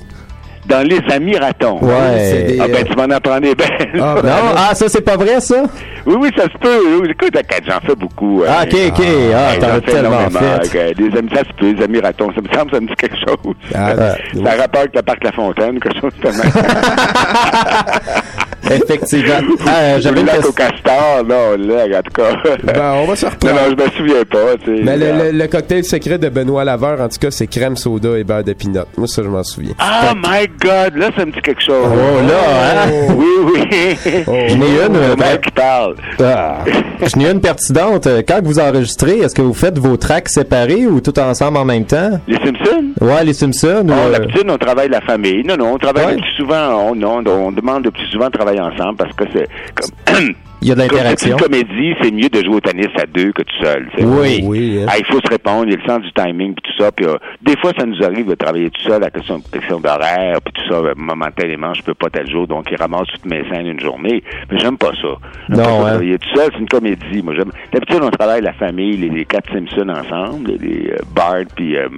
Dans 0.65 0.81
les 0.87 1.01
amis 1.13 1.35
ratons. 1.37 1.77
Ouais. 1.81 2.45
des- 2.47 2.57
Ah 2.61 2.67
ben, 2.69 2.85
tu 2.85 2.95
m'en 2.95 3.13
apprends 3.13 3.37
des 3.41 3.53
belles. 3.53 3.99
Ah, 4.01 4.15
ben, 4.23 4.29
Non, 4.29 4.53
ah, 4.55 4.73
ça, 4.73 4.87
c'est 4.87 5.01
pas 5.01 5.17
vrai, 5.17 5.41
ça? 5.41 5.63
Oui, 6.05 6.15
oui, 6.21 6.29
ça 6.37 6.43
se 6.43 6.57
peut. 6.57 7.05
Écoute, 7.09 7.37
j'en 7.67 7.81
fais 7.85 7.95
beaucoup. 7.95 8.43
euh, 8.43 8.47
Ah, 8.49 8.63
ok, 8.63 8.73
ok. 8.87 9.01
Ah, 9.35 9.51
ouais, 9.51 9.59
t'en 9.59 9.67
as 9.67 9.81
tellement 9.81 10.29
fait. 10.29 10.77
Euh, 10.77 10.93
Des 10.93 11.17
amis, 11.17 11.29
ça 11.33 11.39
se 11.41 11.53
peut, 11.59 11.73
des 11.73 11.83
amis 11.83 11.99
ratons. 11.99 12.29
Ça 12.33 12.39
me 12.41 12.47
semble, 12.57 12.71
ça 12.71 12.79
me 12.79 12.87
dit 12.87 12.93
quelque 12.95 13.17
chose. 13.17 13.55
Ah, 13.75 13.93
Ouais. 13.93 14.41
Ça 14.45 14.51
a 14.53 14.61
rapport 14.61 14.81
avec 14.81 14.95
le 14.95 15.01
parc 15.01 15.21
La 15.25 15.31
Fontaine, 15.33 15.79
quelque 15.81 15.99
chose 15.99 16.13
de 16.23 16.29
même. 16.29 16.51
Effectivement. 18.71 19.33
Ah, 19.67 19.99
j'avais 19.99 20.21
une 20.21 20.27
question. 20.27 20.49
au 20.49 20.53
castor, 20.53 21.23
non, 21.27 21.57
là, 21.57 21.85
en 21.97 22.01
tout 22.01 22.11
cas. 22.13 22.57
Ben, 22.63 22.93
on 23.03 23.05
va 23.07 23.15
se 23.15 23.25
non, 23.25 23.31
reprendre. 23.31 23.55
non, 23.55 23.75
je 23.77 23.83
me 23.83 23.89
souviens 23.91 24.23
pas, 24.29 24.57
tu 24.63 24.77
sais. 24.77 24.83
Mais 24.83 24.97
le, 24.97 25.31
le- 25.31 25.37
le 25.37 25.47
cocktail 25.47 25.83
secret 25.83 26.17
de 26.17 26.29
Benoît 26.29 26.63
Laveur, 26.63 27.01
en 27.01 27.09
tout 27.09 27.17
cas, 27.19 27.31
c'est 27.31 27.47
crème 27.47 27.75
soda 27.75 28.17
et 28.17 28.23
beurre 28.23 28.43
de 28.43 28.53
pinot. 28.53 28.81
Moi, 28.97 29.07
ça, 29.07 29.21
je 29.23 29.27
m'en 29.27 29.43
souviens. 29.43 29.73
Ah, 29.79 30.13
my 30.15 30.47
God, 30.61 30.95
là, 30.95 31.09
ça 31.17 31.25
me 31.25 31.31
dit 31.31 31.41
quelque 31.41 31.61
chose. 31.61 31.85
Oh 31.85 32.27
là, 32.27 32.85
hein? 32.85 32.89
Oui, 33.17 33.25
oui. 33.45 33.93
J'en 34.25 34.33
ai 34.33 34.85
une, 34.87 34.95
euh, 34.95 35.09
Le 35.09 35.15
mec 35.15 35.41
qui 35.41 35.51
parle. 35.51 35.95
Ah. 36.21 36.59
Je 37.01 37.17
n'ai 37.17 37.29
une 37.29 37.41
pertinente. 37.41 38.07
Euh, 38.07 38.21
Quand 38.27 38.39
vous 38.43 38.59
enregistrez, 38.59 39.19
est-ce 39.19 39.35
que 39.35 39.41
vous 39.41 39.53
faites 39.53 39.77
vos 39.77 39.97
tracks 39.97 40.29
séparés 40.29 40.85
ou 40.87 41.01
tout 41.01 41.17
ensemble 41.19 41.57
en 41.57 41.65
même 41.65 41.85
temps? 41.85 42.19
Les 42.27 42.37
Simpsons? 42.37 42.92
Ouais, 43.03 43.23
les 43.25 43.33
Simpsons 43.33 43.85
euh, 43.89 44.11
D'habitude, 44.11 44.45
on 44.49 44.57
travaille 44.57 44.89
la 44.89 45.01
famille. 45.01 45.43
Non, 45.43 45.57
non, 45.57 45.73
on 45.73 45.77
travaille 45.77 46.05
Ouais. 46.05 46.15
le 46.15 46.21
plus 46.21 46.31
souvent. 46.37 46.89
On, 46.91 46.95
non, 46.95 47.21
on 47.27 47.51
demande 47.51 47.85
le 47.85 47.91
plus 47.91 48.05
souvent 48.07 48.27
de 48.27 48.31
travailler 48.31 48.61
ensemble 48.61 48.95
parce 48.97 49.13
que 49.15 49.25
c'est 49.33 49.47
comme. 49.75 50.29
Il 50.63 50.69
y 50.69 50.71
a 50.71 50.75
de 50.75 50.79
Comme 50.79 50.91
c'est 50.91 50.95
l'interaction. 51.03 51.31
une 51.35 51.43
comédie, 51.43 51.93
c'est 52.01 52.11
mieux 52.11 52.29
de 52.29 52.41
jouer 52.41 52.55
au 52.55 52.59
tennis 52.61 52.87
à 52.97 53.05
deux 53.05 53.33
que 53.33 53.41
tout 53.41 53.55
seul. 53.61 53.85
tu 53.93 53.99
sais. 53.99 54.05
Oui. 54.07 54.39
Oui, 54.45 54.79
hein. 54.81 54.85
Ah, 54.89 54.93
il 54.97 55.03
faut 55.03 55.19
se 55.19 55.29
répondre, 55.29 55.65
il 55.67 55.71
y 55.71 55.73
a 55.73 55.77
le 55.77 55.85
sens 55.85 56.01
du 56.01 56.13
timing 56.13 56.53
puis 56.53 56.71
tout 56.71 56.81
ça. 56.81 56.89
Puis 56.93 57.05
euh, 57.05 57.17
des 57.41 57.57
fois, 57.57 57.73
ça 57.77 57.85
nous 57.85 58.01
arrive 58.01 58.27
de 58.29 58.35
travailler 58.35 58.69
tout 58.69 58.81
seul 58.81 59.03
à 59.03 59.09
question, 59.09 59.41
question 59.51 59.81
d'horaire 59.81 60.37
puis 60.41 60.53
tout 60.53 60.69
ça. 60.69 60.75
euh, 60.79 60.93
momentanément, 60.95 61.73
je 61.73 61.81
peux 61.81 61.93
pas 61.95 62.09
tel 62.09 62.29
jour, 62.31 62.47
donc 62.47 62.67
il 62.71 62.77
ramasse 62.77 63.07
toutes 63.13 63.25
mes 63.25 63.43
scènes 63.49 63.67
une 63.67 63.79
journée. 63.81 64.23
Mais 64.49 64.57
j'aime 64.57 64.77
pas 64.77 64.91
ça. 65.01 65.09
Non, 65.49 65.57
pas 65.57 65.63
hein. 65.63 65.79
Travailler 65.89 66.17
tout 66.19 66.29
seul, 66.33 66.49
c'est 66.53 66.59
une 66.59 66.69
comédie. 66.69 67.21
Moi, 67.21 67.33
j'aime. 67.35 67.51
D'habitude, 67.73 67.99
on 68.01 68.09
travaille 68.11 68.41
la 68.41 68.53
famille, 68.53 68.95
les, 68.95 69.09
les 69.09 69.25
quatre 69.25 69.51
Simpsons 69.51 69.89
ensemble, 69.89 70.51
les, 70.51 70.57
les, 70.59 70.91
euh, 70.91 70.97
Bart 71.13 71.43
puis 71.57 71.75
euh, 71.75 71.89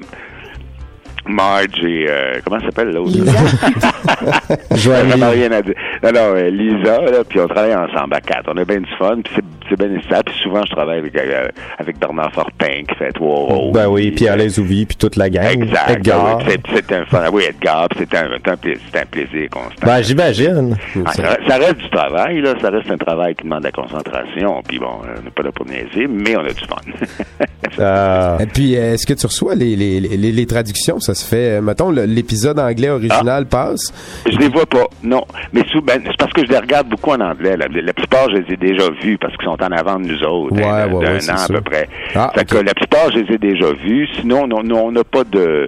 Marge 1.28 1.84
et 1.84 2.06
euh, 2.10 2.40
comment 2.44 2.60
ça 2.60 2.68
s'appelle 2.68 2.92
l'autre? 2.92 3.12
Lisa. 3.12 3.32
Ça 4.76 5.04
n'a 5.18 5.30
rien 5.30 5.52
à 5.52 5.62
dire. 5.62 5.74
Non, 6.04 6.12
non, 6.12 6.36
euh, 6.36 6.50
Lisa, 6.50 7.02
là, 7.02 7.24
puis 7.28 7.40
on 7.40 7.48
travaille 7.48 7.76
ensemble 7.76 8.14
à 8.14 8.22
quatre. 8.22 8.50
On 8.54 8.58
a 8.58 8.66
bien 8.66 8.80
du 8.80 8.92
fun, 8.98 9.18
puis 9.24 9.34
c'est, 9.36 9.44
c'est 9.70 9.78
bien 9.78 9.88
nécessaire. 9.88 10.24
Puis 10.26 10.36
souvent, 10.42 10.62
je 10.66 10.72
travaille 10.72 11.00
avec, 11.00 11.16
euh, 11.16 11.48
avec 11.78 12.00
Bernard 12.00 12.32
Fortin, 12.34 12.84
qui 12.88 12.96
fait 12.96 13.12
trois 13.12 13.36
rôles. 13.36 13.74
Ben 13.74 13.88
oui, 13.88 14.12
puis 14.12 14.28
Alain 14.28 14.48
Zouvi, 14.48 14.86
puis 14.86 14.96
toute 14.96 15.16
la 15.16 15.30
gang. 15.30 15.46
Exact. 15.46 15.90
Edgar. 15.90 16.38
Oui, 16.38 16.44
c'est, 16.48 16.62
c'est 16.74 16.96
un 16.96 17.06
fun. 17.06 17.24
Oui, 17.32 17.44
Edgar, 17.48 17.88
puis 17.90 18.00
c'est 18.00 18.18
un, 18.18 18.28
c'est 18.44 18.52
un, 18.52 18.58
plaisir, 18.58 18.82
c'est 18.92 19.00
un 19.02 19.06
plaisir 19.06 19.50
constant. 19.50 19.86
Ben, 19.86 20.02
j'imagine. 20.02 20.78
Ah, 21.06 21.14
ça, 21.14 21.38
ça 21.48 21.58
reste 21.58 21.78
du 21.78 21.90
travail, 21.90 22.42
là. 22.42 22.54
Ça 22.62 22.70
reste 22.70 22.90
un 22.90 22.98
travail 22.98 23.36
qui 23.36 23.44
demande 23.44 23.60
de 23.60 23.66
la 23.66 23.72
concentration. 23.72 24.62
Puis 24.68 24.80
bon, 24.80 25.02
euh, 25.06 25.16
on 25.20 25.24
n'est 25.24 25.32
pas 25.32 25.44
là 25.44 25.52
pour 25.52 25.66
niaiser, 25.66 26.08
mais 26.08 26.36
on 26.38 26.42
a 26.42 26.54
du 26.54 26.66
fun. 26.66 27.46
Ah. 27.78 28.38
Et 28.40 28.46
puis, 28.46 28.78
euh, 28.78 28.94
est-ce 28.94 29.06
que 29.06 29.14
tu 29.14 29.26
reçois 29.26 29.54
les, 29.54 29.76
les, 29.76 30.00
les, 30.00 30.32
les 30.32 30.46
traductions? 30.46 31.00
Ça 31.00 31.14
se 31.14 31.28
fait, 31.28 31.60
mettons, 31.62 31.90
l'épisode 31.90 32.58
anglais 32.58 32.90
original 32.90 33.48
passe? 33.48 33.92
Je 34.26 34.38
les 34.38 34.48
vois 34.48 34.66
pas, 34.66 34.86
non. 35.04 35.26
Mais 35.52 35.64
sous, 35.72 35.82
ben, 35.82 36.02
c'est 36.06 36.16
parce 36.18 36.32
que 36.32 36.46
je 36.46 36.52
les 36.52 36.58
regarde 36.58 36.88
beaucoup 36.88 37.12
en 37.12 37.20
anglais. 37.20 37.58
La, 37.58 37.68
la 37.68 37.94
plupart, 37.94 38.30
je 38.30 38.38
les 38.38 38.54
ai 38.54 38.58
déjà 38.58 38.90
vus 39.02 39.18
parce 39.18 39.36
qu'ils 39.36 39.46
sont 39.46 39.55
en 39.62 39.72
avant 39.72 40.00
de 40.00 40.08
nous 40.08 40.24
autres. 40.24 40.56
Ouais, 40.56 40.64
hein, 40.64 40.88
ouais, 40.92 41.06
d'un 41.06 41.14
ouais, 41.14 41.30
an 41.30 41.34
à 41.34 41.38
sûr. 41.38 41.56
peu 41.56 41.62
près. 41.62 41.88
Ah, 42.16 42.32
fait 42.34 42.42
ok. 42.42 42.60
que 42.60 42.66
la 42.66 42.74
plupart, 42.74 43.12
je 43.12 43.20
les 43.20 43.34
ai 43.34 43.38
déjà 43.38 43.72
vus. 43.74 44.08
Sinon, 44.20 44.48
non, 44.48 44.64
non, 44.64 44.88
on 44.88 44.92
n'a 44.92 45.04
pas 45.04 45.24
de... 45.24 45.68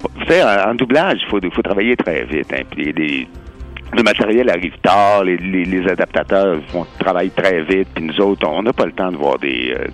Vous 0.00 0.24
savez, 0.26 0.42
en, 0.42 0.74
doublage, 0.74 1.18
il 1.22 1.28
faut, 1.28 1.40
faut 1.54 1.62
travailler 1.62 1.96
très 1.96 2.24
vite. 2.24 2.52
Hein, 2.52 2.62
puis 2.70 3.28
le 3.92 4.02
matériel 4.02 4.50
arrive 4.50 4.74
tard, 4.82 5.24
les, 5.24 5.36
les, 5.36 5.64
les 5.64 5.88
adaptateurs 5.88 6.58
font 6.68 6.86
travailler 6.98 7.30
très 7.30 7.62
vite, 7.62 7.88
puis 7.94 8.04
nous 8.04 8.20
autres, 8.20 8.46
on 8.48 8.62
n'a 8.62 8.72
pas 8.72 8.86
le 8.86 8.92
temps 8.92 9.10
de 9.10 9.16
voir 9.16 9.38
des... 9.38 9.74
euh, 9.78 9.86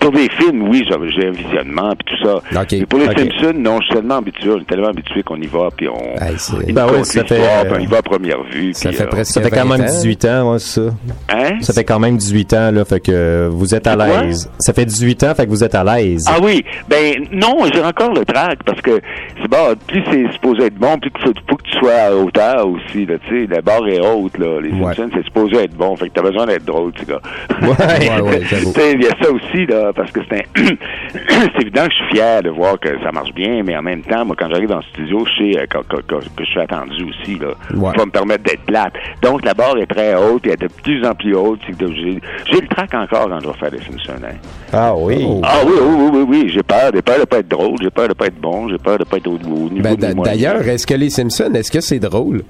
pour 0.00 0.10
des 0.12 0.28
films, 0.30 0.68
oui, 0.68 0.84
j'ai 0.88 1.26
un 1.26 1.30
visionnement 1.30 1.92
puis 1.96 2.16
tout 2.16 2.24
ça. 2.26 2.40
Mais 2.72 2.86
pour 2.86 2.98
les 2.98 3.06
ok. 3.06 3.18
Simpsons, 3.18 3.58
non, 3.58 3.80
je 3.80 3.86
suis 3.86 3.94
tellement 3.94 4.16
habitué, 4.16 4.50
on 4.50 4.58
est 4.60 4.64
tellement 4.68 4.88
habitué 4.88 5.22
qu'on 5.22 5.36
y 5.36 5.46
va, 5.46 5.68
puis 5.76 5.88
on, 5.88 6.14
Hey, 6.22 6.34
c'est- 6.36 6.52
il 6.66 6.74
Ben 6.74 6.86
ça 7.04 7.24
fait, 7.24 7.34
l'histoire, 7.34 7.60
euh, 7.60 7.64
puis 7.64 7.74
on 7.78 7.80
y 7.80 7.86
va 7.86 7.96
à 7.98 8.02
première 8.02 8.42
vue. 8.50 8.72
Ça 8.74 8.92
fait 8.92 9.04
euh, 9.04 9.06
presque 9.06 9.32
Ça 9.32 9.42
fait 9.42 9.50
quand 9.50 9.64
20 9.66 9.76
même 9.78 9.86
ans. 9.86 9.90
18 9.90 10.24
ans, 10.26 10.52
ouais, 10.52 10.58
c'est 10.58 10.80
ça. 10.80 10.90
Hein? 11.30 11.50
Ça 11.60 11.72
fait 11.72 11.84
quand 11.84 11.98
même 11.98 12.16
18 12.16 12.52
ans, 12.54 12.70
là, 12.72 12.84
fait 12.84 13.00
que 13.00 13.48
vous 13.50 13.74
êtes 13.74 13.86
à 13.86 13.96
l'aise. 13.96 14.50
Ça 14.58 14.72
fait 14.72 14.84
18 14.84 15.22
ans, 15.24 15.34
fait 15.34 15.44
que 15.46 15.50
vous 15.50 15.64
êtes 15.64 15.74
à 15.74 15.84
l'aise. 15.84 16.24
Ah 16.28 16.38
oui, 16.42 16.64
ben 16.88 17.14
non, 17.32 17.56
j'ai 17.72 17.82
encore 17.82 18.12
le 18.12 18.24
track 18.24 18.58
parce 18.64 18.80
que 18.80 19.00
c'est 19.40 19.48
bon, 19.48 19.74
plus 19.86 20.02
c'est 20.10 20.32
supposé 20.32 20.64
être 20.66 20.74
bon, 20.76 20.98
plus 20.98 21.10
il 21.16 21.22
faut, 21.26 21.32
faut 21.48 21.56
que 21.56 21.62
tu 21.62 21.78
sois 21.78 21.92
à 21.94 22.12
hauteur 22.14 22.68
aussi, 22.68 23.06
là, 23.06 23.14
tu 23.28 23.42
sais, 23.42 23.46
la 23.54 23.60
barre 23.60 23.86
est 23.88 24.00
haute, 24.00 24.36
là. 24.38 24.60
Les 24.60 24.68
Ouais. 24.78 24.94
Simpsons, 24.94 25.10
c'est 25.14 25.24
supposé 25.24 25.56
être 25.64 25.74
bon, 25.74 25.96
fait 25.96 26.08
que 26.08 26.14
t'as 26.14 26.22
besoin 26.22 26.46
d'être 26.46 26.64
drôle, 26.64 26.92
tu 26.92 27.04
gars. 27.04 27.20
Ouais, 27.62 27.68
ouais, 28.20 28.44
sais, 28.44 28.92
il 28.92 29.02
y 29.02 29.06
a 29.06 29.10
ça 29.22 29.30
aussi, 29.30 29.66
là, 29.68 29.92
parce 29.94 30.10
que 30.10 30.20
c'est 30.28 30.36
un... 30.40 30.64
c'est 31.12 31.62
évident 31.62 31.84
que 31.86 31.90
je 31.92 31.96
suis 31.96 32.16
fier 32.16 32.42
de 32.42 32.50
voir 32.50 32.78
que 32.80 32.88
ça 33.02 33.12
marche 33.12 33.32
bien, 33.34 33.62
mais 33.64 33.76
en 33.76 33.82
même 33.82 34.02
temps, 34.02 34.24
moi, 34.24 34.34
quand 34.38 34.48
j'arrive 34.50 34.68
dans 34.68 34.78
le 34.78 34.82
studio, 34.94 35.24
je 35.26 35.42
sais 35.52 35.58
euh, 35.60 35.66
que, 35.66 35.78
que- 35.96 36.02
que- 36.02 36.24
que 36.36 36.44
je 36.44 36.50
suis 36.50 36.60
attendu 36.60 37.04
aussi, 37.04 37.38
là. 37.38 37.48
Ouais. 37.74 37.92
Pour 37.94 38.06
me 38.06 38.10
permettre 38.10 38.44
d'être 38.44 38.62
plate. 38.62 38.92
Donc, 39.22 39.44
la 39.44 39.54
barre 39.54 39.78
est 39.78 39.86
très 39.86 40.14
haute, 40.14 40.46
et 40.46 40.50
elle 40.50 40.64
est 40.64 40.68
de 40.68 40.82
plus 40.82 41.04
en 41.06 41.14
plus 41.14 41.34
haute. 41.34 41.60
J'ai 41.68 42.20
j'ai 42.50 42.60
le 42.60 42.68
track 42.68 42.94
encore 42.94 43.28
quand 43.28 43.40
je 43.40 43.46
vais 43.46 43.54
faire 43.58 43.70
les 43.70 43.78
Simpsons, 43.80 44.22
hein. 44.24 44.34
Ah 44.72 44.94
oui. 44.96 45.26
Ah 45.42 45.58
oui, 45.66 45.72
oui, 45.80 45.94
oui, 45.96 46.10
oui, 46.12 46.26
oui. 46.28 46.50
J'ai 46.52 46.62
peur. 46.62 46.90
J'ai 46.94 47.02
peur 47.02 47.18
de 47.20 47.24
pas 47.24 47.38
être 47.38 47.48
drôle. 47.48 47.76
J'ai 47.82 47.90
peur 47.90 48.08
de 48.08 48.14
pas 48.14 48.26
être 48.26 48.40
bon. 48.40 48.68
J'ai 48.68 48.78
peur 48.78 48.98
de 48.98 49.04
pas 49.04 49.16
être 49.16 49.26
au, 49.26 49.34
au 49.36 49.68
niveau 49.70 49.96
Ben. 49.96 50.14
D'ailleurs, 50.24 50.62
est-ce 50.68 50.86
que 50.86 50.94
les 50.94 51.10
Simpsons, 51.10 51.52
est-ce 51.54 51.70
que 51.70 51.80
c'est 51.80 51.98
drôle? 51.98 52.42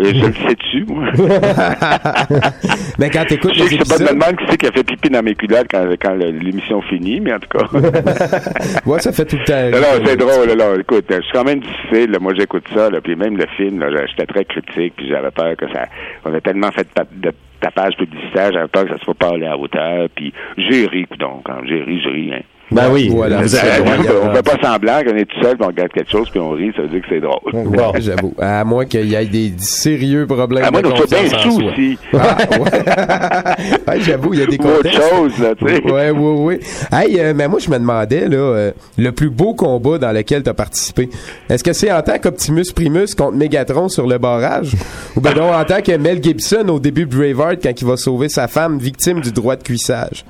Euh, 0.00 0.12
je 0.14 0.26
le 0.26 0.32
sais-tu, 0.32 0.84
moi? 0.84 1.04
Ben, 2.98 3.10
quand 3.10 3.24
t'écoutes 3.26 3.54
Je 3.54 3.62
sais 3.64 3.68
les 3.70 3.78
que 3.78 3.84
c'est 3.84 3.88
pas 3.88 3.98
de 3.98 4.02
me 4.04 4.08
épisodes, 4.10 4.18
demander 4.18 4.36
qui 4.36 4.44
c'est 4.50 4.56
qui 4.58 4.66
a 4.66 4.72
fait 4.72 4.84
pipi 4.84 5.10
dans 5.10 5.22
mes 5.22 5.34
culottes 5.34 5.66
quand, 5.70 6.14
l'émission 6.14 6.80
finit, 6.82 7.20
mais 7.20 7.32
en 7.32 7.38
tout 7.38 7.58
cas. 7.58 7.66
ouais, 8.86 9.00
ça 9.00 9.12
fait 9.12 9.24
tout 9.24 9.36
le 9.36 9.44
temps. 9.44 9.70
non, 9.70 9.78
non, 9.80 10.04
c'est 10.04 10.16
drôle, 10.16 10.56
là. 10.56 10.74
Écoute, 10.78 11.06
je 11.10 11.20
suis 11.22 11.32
quand 11.32 11.44
même 11.44 11.60
difficile. 11.60 12.10
là. 12.12 12.18
Moi, 12.20 12.32
j'écoute 12.36 12.64
ça, 12.74 12.90
là. 12.90 13.00
Puis 13.00 13.16
même 13.16 13.36
le 13.36 13.46
film, 13.56 13.80
là, 13.80 14.06
j'étais 14.06 14.26
très 14.26 14.44
critique, 14.44 14.94
puis 14.96 15.08
j'avais 15.08 15.30
peur 15.30 15.56
que 15.56 15.66
ça... 15.72 15.84
On 16.24 16.34
a 16.34 16.40
tellement 16.40 16.70
fait 16.72 16.84
de, 16.84 16.92
pa- 16.94 17.06
de 17.12 17.32
tapage 17.60 17.96
publicitaire, 17.96 18.52
j'avais 18.52 18.68
peur 18.68 18.84
que 18.84 18.90
ça 18.90 18.98
se 18.98 19.04
soit 19.04 19.14
pas 19.14 19.30
aller 19.30 19.46
à 19.46 19.56
hauteur, 19.56 20.08
puis 20.14 20.32
j'ai 20.56 20.86
ri, 20.86 21.06
donc. 21.18 21.42
Quand 21.44 21.60
j'ai 21.66 21.82
ri, 21.82 22.00
je 22.02 22.08
ris, 22.08 22.32
hein. 22.34 22.42
Ben 22.70 22.90
oui. 22.92 23.08
Voilà. 23.10 23.42
Vous 23.42 23.54
on 23.54 24.28
hein. 24.28 24.34
fait 24.34 24.42
pas 24.42 24.56
semblant 24.62 25.02
qu'on 25.02 25.16
est 25.16 25.24
tout 25.24 25.42
seul, 25.42 25.56
puis 25.56 25.64
on 25.64 25.68
regarde 25.68 25.90
quelque 25.92 26.10
chose, 26.10 26.28
puis 26.30 26.40
on 26.40 26.50
rit, 26.50 26.72
ça 26.76 26.82
veut 26.82 26.88
dire 26.88 27.00
que 27.00 27.06
c'est 27.08 27.20
drôle. 27.20 27.40
Bon. 27.52 27.92
J'avoue. 27.98 28.34
À 28.38 28.64
moins 28.64 28.84
qu'il 28.84 29.06
y 29.06 29.14
ait 29.14 29.24
des 29.24 29.52
sérieux 29.58 30.26
problèmes 30.26 30.64
À 30.64 30.70
moi, 30.70 30.82
de 30.82 30.88
on 30.88 30.96
soit 30.96 31.06
bien 31.06 31.28
sous 31.40 31.62
aussi. 31.62 31.98
Ah, 32.12 32.36
ouais. 32.58 34.00
J'avoue, 34.00 34.34
il 34.34 34.40
y 34.40 34.42
a 34.42 34.46
des 34.46 34.58
Ou 34.58 34.66
autre 34.66 34.76
contextes. 34.76 35.10
chose, 35.10 35.38
là, 35.38 35.54
tu 35.54 35.66
sais. 35.66 35.82
Ouais, 35.82 36.10
ouais, 36.10 36.32
ouais. 36.40 36.60
Hey, 36.92 37.18
euh, 37.20 37.32
mais 37.34 37.48
moi, 37.48 37.58
je 37.58 37.70
me 37.70 37.78
demandais, 37.78 38.28
là, 38.28 38.36
euh, 38.36 38.72
le 38.98 39.12
plus 39.12 39.30
beau 39.30 39.54
combat 39.54 39.98
dans 39.98 40.12
lequel 40.12 40.42
tu 40.42 40.50
as 40.50 40.54
participé. 40.54 41.08
Est-ce 41.48 41.64
que 41.64 41.72
c'est 41.72 41.90
en 41.90 42.02
tant 42.02 42.18
qu'Optimus 42.18 42.72
Primus 42.74 43.14
contre 43.16 43.36
Megatron 43.36 43.88
sur 43.88 44.06
le 44.06 44.18
barrage? 44.18 44.72
Ou 45.16 45.20
ben 45.20 45.34
non, 45.34 45.52
en 45.52 45.64
tant 45.64 45.80
que 45.80 45.96
Mel 45.96 46.22
Gibson 46.22 46.68
au 46.68 46.78
début 46.78 47.06
de 47.06 47.16
Braveheart 47.16 47.62
quand 47.62 47.80
il 47.80 47.86
va 47.86 47.96
sauver 47.96 48.28
sa 48.28 48.46
femme 48.46 48.78
victime 48.78 49.20
du 49.20 49.32
droit 49.32 49.56
de 49.56 49.62
cuissage? 49.62 50.24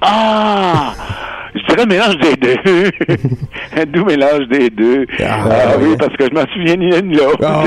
Ah! 0.00 0.94
Je 1.56 1.66
dirais 1.66 1.82
un 1.82 1.86
mélange 1.86 2.18
des 2.18 2.36
deux. 2.36 2.90
un 3.80 3.84
doux 3.86 4.04
mélange 4.04 4.48
des 4.50 4.70
deux. 4.70 5.06
Ah, 5.20 5.24
Ah, 5.44 5.48
ouais. 5.78 5.84
oui, 5.88 5.96
parce 5.98 6.14
que 6.16 6.24
je 6.28 6.34
m'en 6.34 6.46
souviens 6.52 6.76
ni 6.76 6.90
l'un 6.90 7.00
ni 7.02 7.14
l'autre. 7.16 7.38
Ah, 7.42 7.62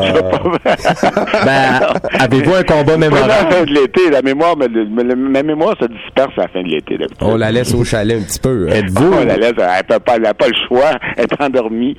Je 0.02 0.12
vais 0.12 0.22
pas... 0.22 0.40
Ben, 1.44 1.80
avez-vous 2.18 2.54
un 2.54 2.62
combat 2.62 2.84
Pas 2.84 2.92
à 2.92 2.96
la 2.96 2.98
mémorable? 2.98 3.52
fin 3.52 3.64
de 3.64 3.70
l'été, 3.72 4.10
la 4.10 4.22
mémoire, 4.22 4.56
ma 4.56 5.42
mémoire 5.42 5.74
se 5.80 5.86
disperse 5.86 6.32
à 6.38 6.42
la 6.42 6.48
fin 6.48 6.62
de 6.62 6.68
l'été. 6.68 6.98
On 7.20 7.36
la 7.36 7.50
laisse 7.52 7.74
au 7.74 7.84
chalet 7.84 8.18
un 8.18 8.22
petit 8.22 8.40
peu. 8.40 8.66
hein. 8.68 8.74
Êtes-vous? 8.74 9.12
On 9.12 9.24
la 9.24 9.36
laisse, 9.36 9.52
elle 9.58 9.84
peut 9.86 9.98
pas, 10.00 10.16
elle 10.16 10.22
n'a 10.22 10.34
pas 10.34 10.48
le 10.48 10.54
choix, 10.68 10.90
elle 11.16 11.24
est 11.24 11.42
endormie. 11.42 11.96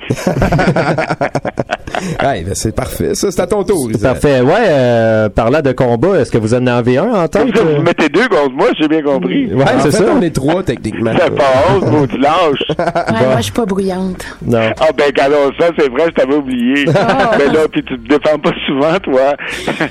Hey, 2.20 2.44
ben, 2.44 2.54
c'est 2.54 2.74
parfait. 2.74 3.14
Ça, 3.14 3.30
c'est 3.30 3.40
à 3.40 3.46
ton 3.46 3.62
tour. 3.64 3.88
Parfait. 4.02 4.40
Ouais, 4.40 4.52
euh, 4.68 5.28
parlant 5.28 5.60
de 5.60 5.72
combat, 5.72 6.18
est-ce 6.20 6.30
que 6.32 6.38
vous 6.38 6.54
en 6.54 6.66
avez 6.66 6.98
un 6.98 7.10
en 7.12 7.28
tête? 7.28 7.54
Ça, 7.56 7.62
euh? 7.62 7.76
vous 7.76 7.82
mettez 7.82 8.08
deux 8.08 8.26
contre 8.28 8.52
moi, 8.52 8.68
j'ai 8.80 8.88
bien 8.88 9.02
compris. 9.02 9.52
Ouais, 9.52 9.62
En 9.64 9.80
c'est 9.80 9.90
fait, 9.90 10.04
ça. 10.04 10.12
on 10.16 10.20
est 10.22 10.34
trois, 10.34 10.62
techniquement. 10.62 11.01
Ça 11.06 11.30
passe, 11.30 11.90
beau 11.90 12.06
du 12.06 12.18
lâche. 12.18 12.62
Ouais, 12.78 13.26
moi, 13.26 13.36
je 13.38 13.42
suis 13.42 13.52
pas 13.52 13.66
bruyante. 13.66 14.24
Non. 14.44 14.70
Ah 14.80 14.88
ben 14.96 15.12
alors 15.24 15.50
ça, 15.58 15.68
c'est 15.78 15.88
vrai, 15.90 16.04
je 16.06 16.12
t'avais 16.12 16.34
oublié. 16.34 16.84
Mais 16.86 17.46
là, 17.52 17.68
puis 17.70 17.82
tu 17.84 17.98
te 17.98 18.08
défends 18.08 18.38
pas 18.38 18.50
souvent, 18.66 18.98
toi. 19.00 19.34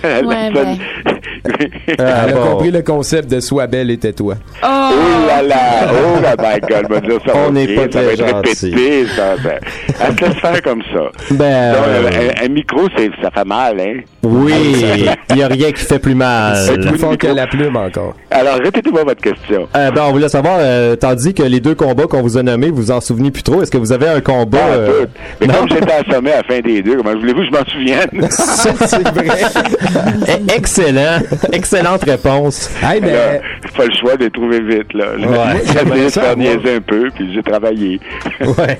La 0.03 0.21
Ouais, 0.21 0.49
personne- 0.53 0.77
Ah, 1.47 2.25
Elle 2.27 2.29
a 2.29 2.33
bon. 2.33 2.51
compris 2.51 2.71
le 2.71 2.81
concept 2.81 3.29
de 3.31 3.39
Sois 3.39 3.67
belle 3.67 3.89
et 3.91 3.97
tais-toi. 3.97 4.35
Oh! 4.63 4.67
Oh 4.93 5.27
là 5.27 5.41
là, 5.41 5.57
oh 5.89 6.21
là, 6.21 6.35
my 6.37 6.59
God, 6.59 6.89
me 6.89 6.99
dire 7.01 7.19
ça. 7.25 7.31
On 7.35 7.45
va 7.45 7.51
n'est 7.51 7.67
pas 7.75 7.83
ça 7.83 7.87
très 7.89 8.03
va 8.05 8.11
être 8.13 8.35
répété, 8.35 9.05
ça. 9.15 9.35
ça. 9.41 9.49
Elle 10.01 10.19
se 10.19 10.25
laisse 10.25 10.39
faire 10.39 10.61
comme 10.61 10.81
ça. 10.93 10.99
Ben, 11.31 11.73
Donc, 11.73 11.83
euh, 11.87 12.29
un, 12.41 12.45
un 12.45 12.49
micro, 12.49 12.81
c'est, 12.97 13.09
ça 13.21 13.31
fait 13.31 13.45
mal, 13.45 13.79
hein? 13.79 14.01
oui, 14.23 14.53
il 15.29 15.35
n'y 15.35 15.43
a 15.43 15.47
rien 15.47 15.71
qui 15.71 15.83
fait 15.83 15.99
plus 15.99 16.13
mal. 16.15 16.57
C'est 16.57 16.77
plus 16.79 16.97
fort 16.97 17.17
que 17.17 17.27
la 17.27 17.47
plume 17.47 17.75
encore. 17.77 18.15
Alors, 18.29 18.55
répétez-moi 18.57 19.03
votre 19.05 19.21
question. 19.21 19.67
Euh, 19.75 19.91
ben, 19.91 20.03
on 20.07 20.11
voulait 20.11 20.29
savoir, 20.29 20.57
euh, 20.59 20.95
tandis 20.97 21.33
que 21.33 21.43
les 21.43 21.59
deux 21.61 21.75
combats 21.75 22.05
qu'on 22.07 22.21
vous 22.21 22.37
a 22.37 22.43
nommés, 22.43 22.69
vous 22.69 22.75
vous 22.81 22.91
en 22.91 22.99
souvenez 23.01 23.31
plus 23.31 23.43
trop, 23.43 23.61
est-ce 23.61 23.71
que 23.71 23.77
vous 23.77 23.93
avez 23.93 24.09
un 24.09 24.19
combat... 24.21 24.59
En 24.59 24.71
euh. 24.73 25.05
Mais 25.39 25.47
non? 25.47 25.53
comme 25.53 25.69
j'étais 25.69 25.93
assommé 25.93 26.33
à 26.33 26.37
la 26.37 26.43
fin 26.43 26.59
des 26.59 26.81
deux, 26.81 26.97
comment 26.97 27.13
voulez-vous 27.17 27.41
que 27.41 27.45
je 27.45 27.51
m'en 27.51 27.65
souvienne? 27.65 28.29
Ça, 28.29 28.71
c'est 28.85 29.07
vrai. 29.07 29.27
Eh, 30.27 30.53
Excellent. 30.55 31.19
Excellente 31.51 32.03
réponse. 32.03 32.69
Hey, 32.83 33.01
mais... 33.01 33.11
Là, 33.11 33.41
j'ai 33.63 33.71
pas 33.77 33.85
le 33.85 33.95
choix 33.99 34.17
de 34.17 34.25
les 34.25 34.31
trouver 34.31 34.61
vite, 34.61 34.93
là. 34.93 35.05
J'ai 35.17 35.73
j'aimerais 35.73 36.05
de 36.05 36.09
faire 36.09 36.37
niaiser 36.37 36.75
un 36.75 36.81
peu, 36.81 37.09
puis 37.15 37.33
j'ai 37.33 37.43
travaillé. 37.43 37.99
Ouais. 38.41 38.77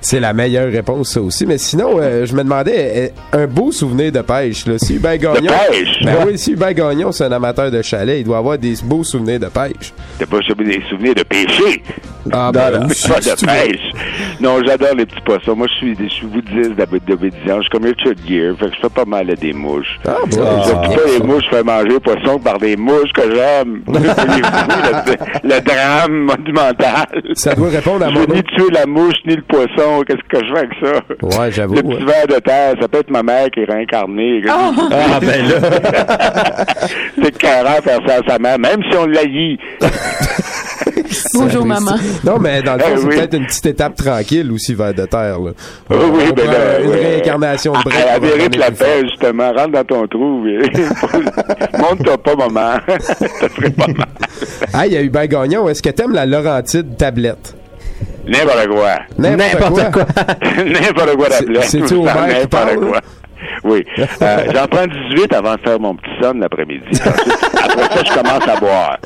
C'est 0.00 0.20
la 0.20 0.32
meilleure 0.32 0.70
réponse, 0.70 1.10
ça 1.10 1.20
aussi. 1.20 1.44
Mais 1.44 1.58
sinon, 1.58 1.98
euh, 2.00 2.24
je 2.24 2.34
me 2.34 2.42
demandais, 2.44 3.12
euh, 3.34 3.42
un 3.42 3.46
beau 3.46 3.72
souvenir 3.72 4.10
de 4.12 4.20
pêche, 4.20 4.64
là. 4.66 4.78
Si 4.78 4.94
Hubert 4.94 5.18
Gagnon... 5.18 5.52
pêche? 5.68 6.02
Ben 6.04 6.16
oui, 6.26 6.38
si 6.38 6.52
Hubert 6.52 6.72
Gagnon, 6.72 7.12
c'est 7.12 7.24
un 7.24 7.32
amateur 7.32 7.70
de 7.70 7.82
chalet, 7.82 8.20
il 8.20 8.24
doit 8.24 8.38
avoir 8.38 8.56
des 8.58 8.74
beaux 8.84 9.04
souvenirs 9.04 9.40
de 9.40 9.46
pêche. 9.46 9.92
T'as 10.18 10.26
pas 10.26 10.38
des 10.38 10.82
souvenirs 10.88 11.14
de 11.14 11.22
pêcher? 11.24 11.82
Ah, 12.32 12.46
Non, 12.46 12.50
ben, 12.52 12.70
non, 12.72 12.88
pas 12.88 13.20
de 13.20 13.46
pêche. 13.46 13.92
Non, 14.40 14.60
j'adore 14.64 14.94
les 14.96 15.06
petits 15.06 15.20
poissons. 15.24 15.56
Moi, 15.56 15.66
je 15.68 15.74
suis, 15.74 15.96
je 16.00 16.08
suis 16.08 16.26
bouddhiste 16.26 16.72
d'obédience. 17.06 17.58
Je 17.58 17.60
suis 17.62 17.70
comme 17.70 17.84
Richard 17.84 18.14
Gere, 18.26 18.56
fait 18.58 18.66
que 18.70 18.74
je 18.76 18.80
fais 18.80 18.88
pas 18.88 19.04
mal 19.04 19.30
à 19.30 19.34
des 19.34 19.52
mouches. 19.52 19.98
Ah, 20.06 20.16
bon. 20.30 20.62
Surtout 20.64 20.90
pas 20.92 21.10
les 21.18 21.26
mouches, 21.26 21.44
je 21.50 21.56
fais 21.56 21.62
manger 21.62 21.81
les 21.84 22.00
poissons 22.00 22.38
par 22.38 22.58
des 22.58 22.76
mouches 22.76 23.12
que 23.14 23.22
j'aime. 23.34 23.82
le, 23.88 25.48
le 25.48 25.60
drame 25.60 26.12
monumental. 26.24 27.06
Ça 27.34 27.54
doit 27.54 27.68
répondre 27.68 28.04
à 28.04 28.08
Je 28.08 28.14
mon 28.14 28.20
veux 28.20 28.34
ni 28.34 28.42
tuer 28.42 28.70
la 28.72 28.86
mouche 28.86 29.16
ni 29.26 29.36
le 29.36 29.42
poisson. 29.42 30.02
Qu'est-ce 30.06 30.28
que 30.28 30.44
je 30.44 30.52
fais 30.52 30.58
avec 30.58 30.72
ça? 30.80 31.40
Ouais, 31.40 31.52
j'avoue. 31.52 31.74
Le 31.74 31.82
petit 31.82 32.04
ouais. 32.04 32.12
verre 32.12 32.26
de 32.28 32.40
terre, 32.40 32.74
ça 32.80 32.88
peut 32.88 32.98
être 32.98 33.10
ma 33.10 33.22
mère 33.22 33.50
qui 33.50 33.60
est 33.60 33.70
réincarnée. 33.70 34.42
Ah, 34.48 34.72
ben 35.20 35.48
là. 35.48 36.64
C'est 37.22 37.38
carré 37.38 37.82
faire 37.82 38.00
ça 38.06 38.14
à 38.14 38.30
sa 38.30 38.38
mère, 38.38 38.58
même 38.58 38.82
si 38.90 38.96
on 38.96 39.06
l'haït. 39.06 39.58
Bonjour, 41.34 41.64
maman. 41.66 41.92
Non, 42.24 42.38
mais 42.38 42.62
dans 42.62 42.74
le 42.74 42.80
fond, 42.80 42.86
Eh 42.92 42.96
c'est 42.98 43.06
oui. 43.06 43.16
peut-être 43.16 43.34
une 43.34 43.46
petite 43.46 43.66
étape 43.66 43.94
tranquille 43.96 44.50
aussi 44.52 44.74
vers 44.74 44.94
de 44.94 45.04
terre. 45.06 45.38
Là. 45.40 45.50
Oui, 45.90 45.96
oui, 46.12 46.22
ben 46.34 46.46
là, 46.46 46.80
une 46.80 46.90
ouais. 46.90 46.96
réincarnation 47.12 47.72
de 47.72 47.82
break. 47.82 47.96
À 47.96 48.18
la 48.18 48.58
la 48.66 48.70
paix, 48.70 49.02
justement. 49.08 49.52
Rentre 49.52 49.72
dans 49.72 49.84
ton 49.84 50.06
trou. 50.06 50.46
et- 50.46 50.58
Monte-toi 51.78 52.18
pas, 52.22 52.36
maman. 52.36 52.78
ça 53.00 53.48
ferait 53.48 53.70
pas 53.70 53.86
mal. 53.86 54.06
Ah, 54.72 54.86
il 54.86 54.92
y 54.92 54.96
a 54.96 55.02
Hubert 55.02 55.28
Gagnon. 55.28 55.68
Est-ce 55.68 55.82
que 55.82 55.90
t'aimes 55.90 56.12
la 56.12 56.26
Laurentide 56.26 56.96
tablette? 56.96 57.54
N'importe 58.26 58.68
quoi. 58.68 58.94
N'importe 59.18 59.92
quoi. 59.92 60.06
N'importe 60.64 61.16
quoi 61.16 61.26
C'est- 61.30 61.40
d'appeler. 61.44 61.62
c'est-tu 61.62 61.94
Homer 61.94 62.40
qui 62.42 62.46
parle, 62.46 62.76
quoi. 62.78 63.00
Oui. 63.64 63.84
Euh, 63.98 64.38
J'en 64.52 64.66
prends 64.66 64.86
18 64.86 65.32
avant 65.34 65.54
de 65.54 65.60
faire 65.60 65.78
mon 65.80 65.94
petit 65.94 66.10
son 66.20 66.34
l'après-midi. 66.38 66.84
Après 67.04 67.96
ça, 67.96 68.02
je 68.04 68.12
commence 68.14 68.48
à 68.48 68.56
boire. 68.60 68.98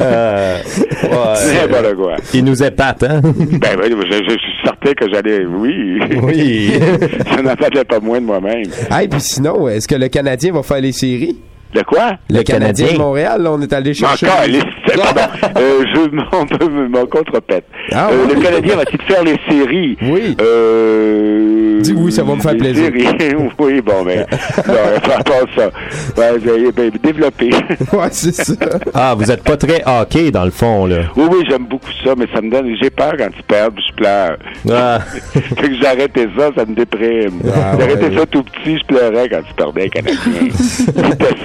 Euh, 0.00 0.58
ouais. 1.02 1.54
N'importe 1.68 1.94
quoi. 1.96 2.16
Il 2.34 2.44
nous 2.44 2.62
épate, 2.62 3.02
hein? 3.02 3.20
Ben 3.22 3.76
oui, 3.82 3.94
je, 4.10 4.16
je 4.16 4.30
suis 4.38 4.52
certain 4.64 4.92
que 4.92 5.10
j'allais... 5.12 5.44
Oui. 5.46 6.00
Oui. 6.22 6.72
ça 7.34 7.42
n'en 7.42 7.56
fallait 7.56 7.84
pas 7.84 8.00
moins 8.00 8.20
de 8.20 8.26
moi-même. 8.26 8.64
Ah, 8.90 9.02
et 9.02 9.08
puis 9.08 9.20
sinon, 9.20 9.68
est-ce 9.68 9.88
que 9.88 9.94
le 9.96 10.08
Canadien 10.08 10.52
va 10.52 10.62
faire 10.62 10.80
les 10.80 10.92
séries? 10.92 11.36
De 11.74 11.82
quoi? 11.82 12.16
Le, 12.28 12.42
Canadien. 12.42 12.58
Canadien. 12.58 12.92
de 12.94 12.98
Montréal, 12.98 13.42
là, 13.42 13.52
on 13.52 13.60
est 13.60 13.72
allé 13.72 13.94
chercher. 13.94 14.26
Encore, 14.26 14.44
les... 14.48 14.58
pardon, 14.96 15.20
euh, 15.60 15.84
je 15.94 16.10
m'en 16.88 17.06
contrepète. 17.06 17.64
Ah, 17.92 18.08
Euh, 18.10 18.34
le 18.34 18.40
Canadien 18.40 18.76
va-t-il 18.76 19.02
faire 19.02 19.22
les 19.22 19.36
séries? 19.48 19.96
Oui. 20.02 20.36
Euh... 20.40 21.80
Dis 21.80 21.94
oui, 21.96 22.10
ça 22.10 22.24
va 22.24 22.34
me 22.34 22.40
faire 22.40 22.54
les 22.54 22.58
plaisir. 22.58 22.84
séries? 22.86 23.06
oui, 23.58 23.80
bon, 23.80 24.04
mais... 24.04 24.26
non, 24.66 25.22
pas 25.24 25.46
ça. 25.56 25.70
Ben, 26.16 26.38
ben, 26.76 26.90
développer. 27.02 27.50
Ouais, 27.92 28.08
c'est 28.10 28.34
ça. 28.34 28.52
Ah, 28.92 29.14
vous 29.16 29.30
êtes 29.30 29.44
pas 29.44 29.56
très 29.56 29.82
hockey, 29.86 30.30
dans 30.32 30.44
le 30.44 30.50
fond, 30.50 30.86
là. 30.86 31.02
oui, 31.16 31.24
oui, 31.30 31.44
j'aime 31.48 31.66
beaucoup 31.66 31.90
ça, 32.04 32.14
mais 32.16 32.26
ça 32.34 32.40
me 32.40 32.50
donne... 32.50 32.74
J'ai 32.82 32.90
peur 32.90 33.12
quand 33.16 33.28
ils 33.36 33.42
perdent, 33.44 33.74
puis 33.74 33.84
je 33.88 33.94
pleure. 33.94 34.36
Ah. 34.70 34.98
fait 35.32 35.54
que 35.54 35.86
arrêté 35.86 36.28
ça, 36.36 36.50
ça 36.56 36.64
me 36.64 36.74
déprime. 36.74 37.40
Ah, 37.54 37.76
ouais. 37.76 38.18
ça 38.18 38.26
tout 38.26 38.42
petit, 38.42 38.78
je 38.78 38.84
pleurais 38.86 39.28
quand 39.28 39.40
ils 39.48 39.54
perdaient. 39.54 39.90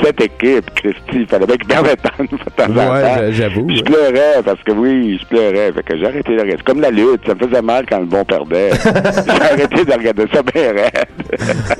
C'était 0.03 0.14
cette 0.17 0.31
équipe, 0.41 0.69
Christy. 0.75 1.01
Il 1.22 1.27
fallait 1.27 1.45
bien 1.45 1.55
qu'ils 1.57 1.67
perdent 1.67 1.88
de 1.88 1.95
temps 1.95 2.24
de 2.24 2.74
temps 2.74 2.81
en 2.81 2.93
Ouais, 2.93 3.31
j'avoue. 3.31 3.67
Je 3.69 3.75
ouais. 3.75 3.84
pleurais 3.84 4.41
parce 4.43 4.62
que 4.63 4.72
oui, 4.72 5.19
je 5.22 5.27
pleurais. 5.27 5.72
Fait 5.74 5.84
que 5.84 5.98
j'ai 5.98 6.05
arrêté 6.05 6.31
de 6.36 6.41
regarder. 6.41 6.53
C'est 6.57 6.63
comme 6.65 6.81
la 6.81 6.91
lutte, 6.91 7.25
ça 7.27 7.34
me 7.36 7.48
faisait 7.48 7.62
mal 7.62 7.86
quand 7.89 8.00
le 8.00 8.05
bon 8.05 8.24
perdait. 8.25 8.72
j'ai 8.84 9.41
arrêté 9.41 9.86
de 9.86 9.91
regarder 9.93 10.25
ça 10.34 10.41
bien 10.43 10.72
raide. 10.74 11.05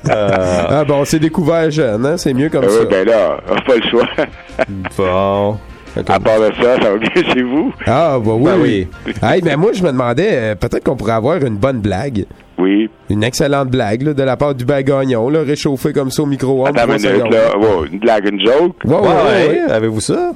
Ah, 0.10 0.84
bon, 0.86 1.02
on 1.02 1.06
s'est 1.06 1.20
découvert 1.20 1.70
jeune, 1.72 2.06
hein? 2.06 2.18
C'est 2.18 2.34
mieux 2.34 2.50
comme 2.50 2.66
Ah 2.66 2.70
ça. 2.70 2.80
oui, 2.82 2.88
ben 2.90 3.08
là, 3.08 3.38
on 3.50 3.54
a 3.56 3.62
pas 3.62 3.76
le 3.76 3.90
choix. 3.90 4.08
Bon. 4.98 5.58
À 5.98 6.20
part 6.20 6.40
de 6.40 6.52
ça, 6.62 6.82
ça 6.82 6.92
va 6.92 6.98
bien 6.98 7.24
chez 7.34 7.42
vous? 7.42 7.74
Ah, 7.86 8.18
bah 8.24 8.32
oui. 8.36 8.44
Ben 8.44 8.60
oui. 8.62 8.88
Hey, 9.24 9.42
mais 9.44 9.56
moi, 9.56 9.72
je 9.74 9.82
me 9.84 9.92
demandais, 9.92 10.30
euh, 10.32 10.56
peut-être 10.56 10.84
qu'on 10.84 10.96
pourrait 10.96 11.14
avoir 11.14 11.38
une 11.44 11.58
bonne 11.58 11.80
blague. 11.80 12.26
Oui. 12.58 12.90
Une 13.10 13.24
excellente 13.24 13.70
blague, 13.70 14.02
là, 14.02 14.14
de 14.14 14.24
la 14.24 14.38
part 14.38 14.56
du 14.56 14.66
Gagnon, 14.66 15.30
là, 15.30 15.44
réchauffé 15.44 15.92
comme 15.94 16.10
ça 16.12 16.24
au 16.24 16.26
micro-ondes. 16.26 16.78
Attends 16.78 16.96
une 16.96 17.02
minute, 17.12 17.32
là. 17.34 17.58
Wow, 17.58 17.86
une 17.86 18.00
blague, 18.00 18.30
une 18.32 18.40
joke? 18.40 18.76
Ouais, 18.86 18.94
ouais, 18.94 19.00
Ouais, 19.02 19.08
ouais, 19.08 19.50
ouais. 19.66 19.72
Avez-vous 19.72 20.02
ça? 20.02 20.32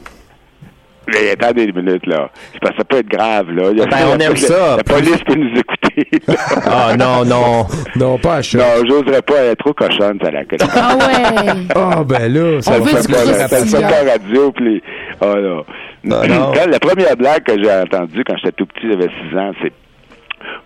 Mais 1.08 1.32
attendez 1.32 1.64
une 1.64 1.76
minute, 1.82 2.06
là. 2.06 2.30
C'est 2.54 2.60
parce 2.60 2.74
que 2.74 2.78
ça 2.80 2.84
peut 2.84 2.98
être 2.98 3.08
grave, 3.10 3.50
là. 3.52 3.70
Il 3.72 3.80
y 3.80 3.82
a- 3.82 3.86
Ben, 3.88 3.98
on 4.14 4.18
la- 4.18 4.26
aime 4.26 4.34
la- 4.34 4.38
ça. 4.38 4.78
La 4.78 4.84
police 4.84 5.18
peut 5.26 5.34
nous 5.34 5.50
écouter. 5.58 5.79
Ah, 6.66 6.96
non, 6.98 7.26
non. 7.26 7.66
Non, 7.96 8.18
pas 8.18 8.36
à 8.36 8.42
choc. 8.42 8.62
non, 8.62 8.86
j'oserais 8.88 9.22
pas. 9.22 9.44
Est 9.46 9.56
trop 9.56 9.74
cochonne, 9.74 10.20
ça, 10.24 10.32
la. 10.32 10.42
Ah 10.74 10.96
ouais. 10.98 11.54
Ah, 11.76 12.04
ben 12.04 12.32
là, 12.34 12.62
ça 12.62 12.74
On 12.80 12.84
du 12.84 12.92
plaisir 12.92 13.36
à 13.42 13.48
Ça 13.48 13.66
fait 13.66 13.82
pas 13.82 14.12
radio, 14.12 14.52
puis. 14.52 14.82
Oh. 15.22 15.26
Ah, 15.26 15.66
non. 16.04 16.52
Quand- 16.54 16.70
la 16.70 16.80
première 16.80 17.16
blague 17.18 17.44
que 17.44 17.62
j'ai 17.62 17.72
entendue 17.72 18.24
quand 18.26 18.36
j'étais 18.38 18.52
tout 18.54 18.66
petit, 18.68 18.88
j'avais 18.90 19.10
6 19.30 19.38
ans, 19.38 19.52
c'est 19.62 19.72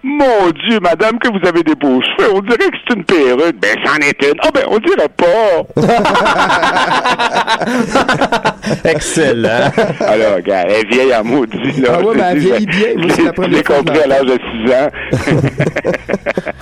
Mon 0.04 0.50
Dieu, 0.68 0.80
madame, 0.82 1.18
que 1.20 1.30
vous 1.30 1.48
avez 1.48 1.64
des 1.64 1.76
beaux 1.76 2.02
cheveux. 2.02 2.30
On 2.36 2.42
dirait 2.42 2.58
que 2.58 2.78
c'est 2.88 2.96
une 2.96 3.04
perruque. 3.06 3.56
Ben, 3.62 3.76
c'en 3.86 3.96
est 3.98 4.22
une. 4.22 4.38
Ah, 4.42 4.50
ben, 4.54 4.64
on 4.70 4.78
dirait 4.80 5.10
pas. 5.16 5.64
Excellent. 8.86 9.72
Alors, 10.00 10.36
regarde, 10.36 10.68
elle 10.70 10.86
est 10.86 10.90
vieille 10.94 11.16
en 11.16 11.24
maudit, 11.24 11.82
là. 11.82 11.90
Ah 11.94 12.02
ouais, 12.02 12.14
mais 12.16 12.24
elle 12.32 12.38
vieillit 12.40 12.66
bien. 12.66 12.88
Moi, 12.98 13.08
c'est 13.16 13.24
je 13.24 13.64
compris 13.64 14.00
à 14.00 14.08
l'âge 14.08 14.26
de 14.26 14.38
6 14.66 14.74
ans. 14.74 14.90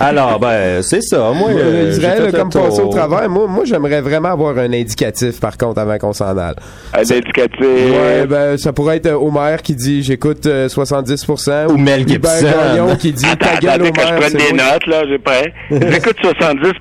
Alors, 0.00 0.38
ben, 0.40 0.82
c'est 0.82 1.02
ça. 1.02 1.30
Moi, 1.32 1.50
Euh, 1.50 1.86
euh, 1.86 1.90
Israël 1.90 2.22
j'ai 2.26 2.32
comme 2.38 2.50
passé 2.50 2.80
au 2.80 2.88
travers. 2.88 3.28
Moi, 3.28 3.46
moi 3.46 3.64
j'aimerais 3.64 4.00
vraiment 4.00 4.30
avoir 4.30 4.58
un 4.58 4.72
indicatif, 4.72 5.38
par 5.40 5.56
contre, 5.56 5.80
avant 5.80 5.96
qu'on 5.98 6.12
s'en 6.12 6.36
aille. 6.36 6.54
Un 6.94 7.00
indicatif. 7.00 7.60
Ouais, 7.60 8.26
ben, 8.26 8.56
ça 8.58 8.72
pourrait 8.72 8.96
être 8.96 9.06
euh, 9.06 9.14
Homer 9.14 9.56
qui 9.62 9.74
dit 9.74 10.02
j'écoute 10.02 10.46
euh, 10.46 10.68
70%. 10.68 11.68
Ou 11.72 11.76
Mel 11.76 12.00
Hubert 12.02 12.30
Gibson. 12.38 12.46
Gagnon 12.74 12.96
qui 13.02 13.12
dit 13.12 13.22
ta 13.22 13.30
Attends, 13.32 13.58
gueule, 13.60 13.70
attendez 13.70 13.90
que 13.92 14.00
je 14.00 14.06
Homer. 14.08 14.20
prenne 14.20 14.32
des 14.34 14.52
notes, 14.52 14.86
là, 14.86 15.02
j'ai 15.08 15.18
prêt. 15.18 15.52
J'écoute 15.70 16.16
70 16.22 16.72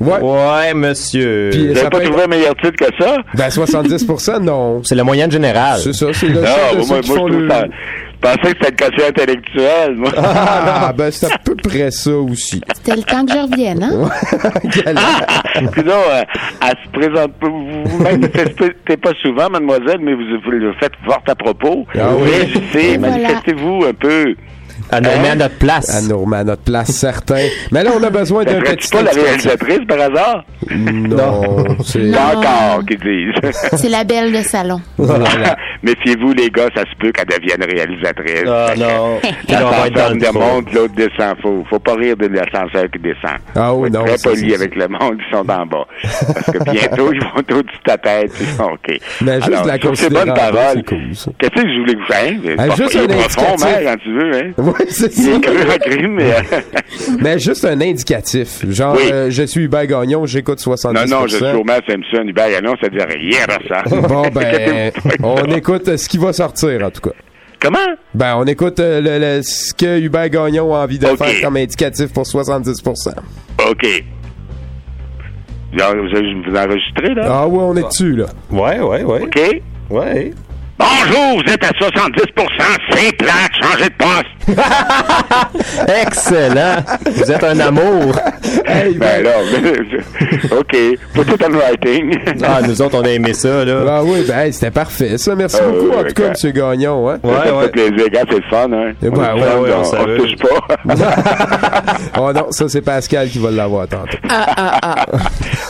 Ouais. 0.00 0.20
Ouais, 0.20 0.74
monsieur. 0.74 1.48
Puis, 1.52 1.68
Vous 1.68 1.74
ça 1.74 1.84
n'avez 1.84 1.90
pas 1.90 2.00
trouvé 2.00 2.22
un 2.24 2.26
meilleur 2.26 2.54
titre 2.56 2.76
que 2.76 3.02
ça? 3.02 3.16
Ben, 3.34 3.48
70%, 3.48 4.40
non. 4.42 4.82
C'est 4.84 4.94
la 4.94 5.04
moyenne 5.04 5.30
générale. 5.30 5.80
C'est 5.82 5.92
ça, 5.94 6.06
c'est 6.12 6.28
le 6.28 6.34
Non, 6.34 6.84
moi, 6.86 7.00
ceux 7.02 7.14
moi, 7.14 7.28
qui 7.28 7.34
je 7.34 7.38
le... 7.40 7.48
ça... 7.50 7.64
Je 8.24 8.30
pensais 8.30 8.54
que 8.54 8.58
c'était 8.66 8.70
le 8.70 8.90
quotient 8.90 9.08
intellectuel, 9.08 9.96
moi. 9.96 10.10
Ah, 10.16 10.92
ben, 10.96 11.10
c'est 11.10 11.26
à 11.30 11.36
peu 11.44 11.54
près 11.56 11.90
ça 11.90 12.10
aussi. 12.12 12.58
C'était 12.74 12.96
le 12.96 13.02
temps 13.02 13.26
que 13.26 13.32
je 13.32 13.38
revienne, 13.38 13.82
hein? 13.82 14.08
Sinon, 15.76 15.92
euh, 16.10 16.22
elle 16.62 16.76
se 16.84 16.90
présente 16.98 17.32
pas. 17.34 17.48
Vous- 17.48 18.28
faites 18.86 19.00
pas 19.00 19.12
souvent, 19.22 19.50
mademoiselle, 19.50 19.98
mais 20.00 20.14
vous, 20.14 20.22
vous 20.42 20.50
le 20.50 20.72
faites 20.80 20.92
fort 21.04 21.22
à 21.26 21.34
propos. 21.34 21.86
Ah 21.98 22.08
oui. 22.18 22.30
Réagissez, 22.30 22.94
Et 22.94 22.96
voilà. 22.98 23.16
manifestez-vous 23.18 23.84
un 23.88 23.92
peu. 23.94 24.34
À 24.90 25.00
nous 25.00 25.08
Hein? 25.10 25.22
met 25.22 25.28
à 25.30 25.34
notre 25.36 25.58
place. 25.58 25.90
À 25.94 26.00
nous 26.02 26.18
remet 26.20 26.36
à 26.38 26.44
notre 26.44 26.62
place, 26.62 26.88
certain. 26.90 27.46
Mais 27.72 27.82
là, 27.84 27.90
on 27.98 28.02
a 28.02 28.10
besoin 28.10 28.44
d'un 28.44 28.60
petit 28.60 28.88
pas 28.90 29.02
la 29.02 29.10
réalisatrice, 29.10 29.80
par 29.88 30.00
hasard? 30.00 30.44
Non, 30.70 31.64
c'est... 31.84 32.10
Pas 32.12 32.36
encore, 32.36 32.84
qu'ils 32.86 32.98
disent. 32.98 33.52
C'est 33.76 33.88
la 33.88 34.04
belle 34.04 34.32
de 34.32 34.42
salon. 34.42 34.80
Voilà. 34.96 35.56
Méfiez-vous, 35.82 36.32
les 36.32 36.48
gars, 36.50 36.68
ça 36.74 36.82
se 36.82 36.96
peut 36.98 37.12
qu'elle 37.12 37.26
devienne 37.26 37.62
réalisatrice. 37.62 38.44
Ah, 38.46 38.72
non. 38.76 39.18
L'ascenseur 39.48 40.32
monte, 40.34 40.72
l'autre 40.72 40.94
descend. 40.94 41.36
Faut, 41.42 41.64
faut 41.68 41.78
pas 41.78 41.94
rire 41.94 42.16
de 42.16 42.26
l'ascenseur 42.28 42.84
qui 42.90 42.98
descend. 43.00 43.38
Ah 43.54 43.74
oui, 43.74 43.90
non, 43.90 44.04
Très 44.04 44.16
poli 44.22 44.48
c'est- 44.50 44.54
avec 44.54 44.74
le 44.76 44.88
monde 44.88 45.16
qui 45.18 45.30
sont 45.30 45.38
en 45.50 45.66
bas. 45.66 45.84
Parce 46.02 46.46
que 46.46 46.70
bientôt, 46.70 47.12
ils 47.12 47.20
vont 47.20 47.30
au-dessus 47.38 47.78
de 47.78 47.82
ta 47.84 47.98
tête. 47.98 48.32
OK. 48.60 48.98
Mais 49.22 49.40
juste 49.40 49.66
la 49.66 49.74
c'est 49.74 49.80
cool, 49.80 49.96
ça. 49.96 51.30
Qu'est-ce 51.38 51.62
que 51.62 51.68
je 51.68 51.80
voulais 51.80 51.94
vous 51.94 52.06
faire? 52.06 52.32
C'est 52.44 52.82
juste 52.82 52.96
un 52.96 53.06
profond, 53.06 53.42
indicatif. 53.42 53.64
mère, 53.64 53.92
quand 53.92 53.96
tu 54.02 54.12
veux, 54.12 54.36
hein? 54.36 54.50
Ouais, 54.64 54.86
c'est 54.88 55.16
Il 55.16 55.22
ça. 55.24 55.30
est 55.36 55.40
cru 55.40 55.56
en 55.56 55.78
crime, 55.78 56.14
mais... 56.14 56.30
euh, 56.32 56.60
Mais 57.20 57.38
juste 57.38 57.64
un 57.64 57.80
indicatif. 57.80 58.64
Genre, 58.70 58.94
Oui. 58.96 59.10
euh, 59.12 59.30
je 59.30 59.42
suis 59.42 59.62
Hubert 59.64 59.86
Gagnon, 59.86 60.26
j'écoute 60.26 60.58
70%. 60.60 60.92
non, 61.10 61.20
non, 61.20 61.26
je 61.26 61.36
suis 61.36 61.44
Homer 61.44 61.78
Simpson, 61.88 62.26
Hubert 62.26 62.50
Gagnon, 62.50 62.74
ça 62.80 62.88
dit 62.88 62.98
rien 62.98 63.44
à 63.48 63.68
ça. 63.90 63.96
Bon, 64.08 64.22
ben, 64.34 64.92
on 65.22 65.44
écoute 65.54 65.88
euh, 65.88 65.96
ce 65.96 66.08
qui 66.08 66.18
va 66.18 66.32
sortir, 66.32 66.82
en 66.84 66.90
tout 66.90 67.00
cas. 67.02 67.14
Comment? 67.60 67.78
Ben, 68.14 68.36
on 68.36 68.44
écoute 68.44 68.78
euh, 68.80 69.00
le, 69.00 69.18
le- 69.38 69.42
ce 69.42 69.72
que 69.74 69.98
Hubert 70.00 70.28
Gagnon 70.28 70.74
a 70.74 70.84
envie 70.84 70.98
de 70.98 71.06
faire 71.06 71.40
comme 71.42 71.56
indicatif 71.56 72.12
pour 72.12 72.24
70%. 72.24 73.14
OK. 73.70 74.04
Genre, 75.76 75.94
Vous 75.96 76.50
vous 76.50 76.56
enregistrez, 76.56 77.14
là? 77.14 77.26
Ah 77.28 77.48
ouais, 77.48 77.58
on 77.62 77.76
est 77.76 77.82
dessus, 77.88 78.14
là. 78.16 78.26
Ouais, 78.50 78.80
ouais, 78.80 79.02
ouais. 79.02 79.22
OK? 79.22 79.40
Ouais. 79.90 80.32
Bonjour, 80.76 81.40
vous 81.44 81.52
êtes 81.52 81.64
à 81.64 81.70
70% 81.70 82.10
c'est 82.90 83.16
plate, 83.16 83.52
changez 83.62 83.88
de 83.90 83.94
poste. 83.96 84.26
Excellent. 86.02 86.76
Vous 87.14 87.30
êtes 87.32 87.44
un 87.44 87.60
amour. 87.60 88.12
ben 88.96 89.22
là, 89.22 89.30
OK, 90.58 90.76
put 91.14 91.20
it 91.32 91.44
on 91.48 91.52
writing. 91.56 92.18
Ah, 92.42 92.60
nous 92.66 92.82
autres, 92.82 92.98
on 93.00 93.04
a 93.04 93.08
aimé 93.10 93.32
ça, 93.34 93.64
là. 93.64 93.84
Ah 93.88 94.02
oui, 94.04 94.24
ben 94.26 94.38
hey, 94.40 94.52
c'était 94.52 94.70
parfait. 94.72 95.16
Ça, 95.16 95.34
merci 95.36 95.58
Ah 95.60 95.66
beaucoup 95.68 95.96
en 95.96 96.02
tout 96.04 96.12
cas. 96.14 96.32
M. 96.44 96.52
Gagnon. 96.52 97.08
Hein? 97.08 97.18
Ouais, 97.22 97.32
ça 97.44 97.54
ouais. 97.56 97.62
fait 97.64 97.70
plaisir, 97.70 98.10
gars, 98.10 98.22
c'est 98.28 98.36
le 98.36 98.42
fun, 98.50 98.72
hein. 98.72 98.92
Ben, 99.00 99.10
On- 99.12 99.16
ouais, 99.16 99.48
on- 99.56 99.62
ouais, 99.62 99.70
on 99.74 100.16
touche 100.18 100.36
pas. 100.36 100.76
oh 102.20 102.32
non, 102.32 102.46
ça 102.50 102.68
c'est 102.68 102.82
Pascal 102.82 103.28
qui 103.28 103.38
va 103.38 103.50
l'avoir 103.52 103.86
tantôt. 103.88 104.18
ça 104.28 105.06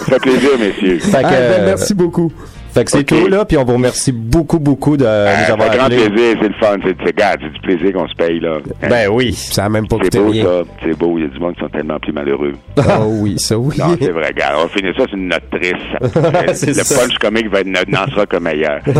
fait 0.09 0.19
plaisir, 0.21 0.51
messieurs. 0.59 0.99
Fait 0.99 1.11
que, 1.23 1.27
Ah, 1.27 1.31
ben, 1.31 1.65
merci 1.67 1.95
beaucoup. 1.95 2.33
Fait 2.75 2.85
que 2.85 2.91
c'est 2.91 3.05
tout, 3.05 3.29
là, 3.29 3.45
puis 3.45 3.57
on 3.57 3.65
vous 3.65 3.75
remercie 3.75 4.11
beaucoup, 4.11 4.59
beaucoup 4.59 4.97
de 4.97 5.05
Euh, 5.07 5.27
nous 5.39 5.45
ça 5.47 5.53
avoir 5.53 5.71
grand 5.71 5.87
plaisir, 5.87 6.37
c'est 6.41 6.49
le 6.49 6.55
fun. 6.61 6.77
C'est, 6.85 6.97
c'est, 7.05 7.17
gars, 7.17 7.37
c'est 7.41 7.53
du 7.53 7.61
plaisir 7.61 7.93
qu'on 7.93 8.09
se 8.09 8.15
paye, 8.15 8.41
là. 8.41 8.57
Hein? 8.83 8.89
Ben 8.89 9.09
oui. 9.13 9.33
Ça 9.33 9.67
a 9.67 9.69
même 9.69 9.87
pas 9.87 9.97
c'est 9.97 10.03
coûté 10.05 10.19
beau, 10.19 10.31
rien. 10.31 10.45
ça. 10.45 10.63
C'est 10.83 10.99
beau. 10.99 11.19
Il 11.19 11.23
y 11.23 11.25
a 11.27 11.29
du 11.29 11.39
monde 11.39 11.55
qui 11.55 11.61
sont 11.61 11.69
tellement 11.69 11.99
plus 12.01 12.13
malheureux. 12.13 12.53
Oh 12.79 12.83
oui, 13.21 13.39
ça 13.39 13.57
oui. 13.57 13.77
Non, 13.79 13.97
c'est 14.01 14.11
vrai, 14.11 14.33
gars. 14.37 14.55
On 14.65 14.69
finit 14.69 14.93
ça 14.97 15.07
sur 15.07 15.15
une 15.15 15.29
note 15.29 15.45
triste. 15.53 15.75
C'est 16.55 16.67
le 16.69 16.75
ça. 16.75 17.01
punch 17.01 17.17
comique 17.19 17.49
va 17.51 17.61
être 17.61 17.67
n'en 17.69 18.07
sera 18.09 18.27
comme 18.27 18.45
meilleur. 18.45 18.81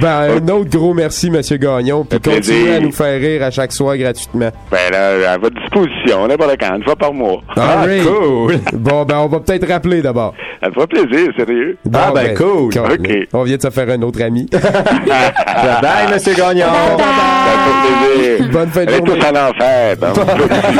Ben, 0.00 0.36
un 0.36 0.48
autre 0.48 0.70
gros 0.70 0.94
merci, 0.94 1.26
M. 1.26 1.40
Gagnon. 1.58 2.04
Puis 2.04 2.18
continuez 2.20 2.74
à 2.74 2.80
nous 2.80 2.92
faire 2.92 3.20
rire 3.20 3.42
à 3.42 3.50
chaque 3.50 3.72
soir 3.72 3.96
gratuitement. 3.96 4.50
ben 4.70 4.90
là, 4.90 5.32
à 5.32 5.38
votre 5.38 5.60
disposition, 5.60 6.26
n'importe 6.26 6.56
quand, 6.58 6.76
une 6.76 6.84
fois 6.84 6.96
par 6.96 7.12
mois. 7.12 7.42
Ah, 7.56 7.84
cool. 8.02 8.58
Bon, 8.72 9.04
ben, 9.04 9.18
on 9.18 9.26
va 9.26 9.40
peut-être 9.40 9.68
rappeler 9.68 10.00
d'abord. 10.00 10.34
Ça 10.62 10.68
me 10.68 10.74
fera 10.74 10.86
plaisir, 10.86 11.28
sérieux. 11.36 11.76
Bon, 11.84 11.99
Ah, 12.08 12.12
ben, 12.14 12.34
cool. 12.36 12.72
con- 12.72 12.80
Ok. 12.92 13.08
On 13.32 13.42
vient 13.44 13.56
de 13.56 13.62
se 13.62 13.70
faire 13.70 13.88
un 13.90 14.02
autre 14.02 14.22
ami. 14.22 14.46
Bye, 14.52 16.08
Monsieur 16.12 16.34
Gagnon. 16.34 16.66
Fait 16.96 18.16
plaisir. 18.16 18.48
Bonne 18.52 18.70
fin 18.70 18.84
de 18.84 18.90
journée. 18.90 19.10
tous 19.18 19.26
en 19.26 19.30
enfer. 19.48 19.96
Ben, 20.00 20.12
on 20.16 20.24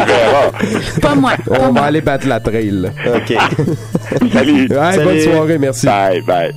verra. 0.05 0.53
Pas 1.03 1.15
moi. 1.15 1.33
Pas 1.47 1.57
On 1.61 1.63
va 1.67 1.71
moi. 1.73 1.83
aller 1.83 2.01
battre 2.01 2.27
la 2.27 2.41
trail. 2.41 2.91
OK. 3.07 3.37
Salut. 4.33 4.69
Ouais, 4.71 4.93
Salut. 4.93 5.05
bonne 5.05 5.21
soirée, 5.21 5.59
merci. 5.59 5.87
Bye, 5.87 6.23
bye. 6.23 6.53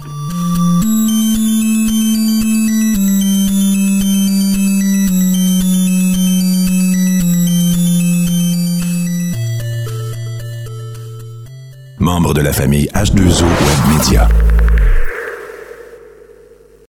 Membre 12.00 12.34
de 12.34 12.42
la 12.42 12.52
famille 12.54 12.90
H2O 12.94 13.44
Web 13.44 13.98
Media. 13.98 14.28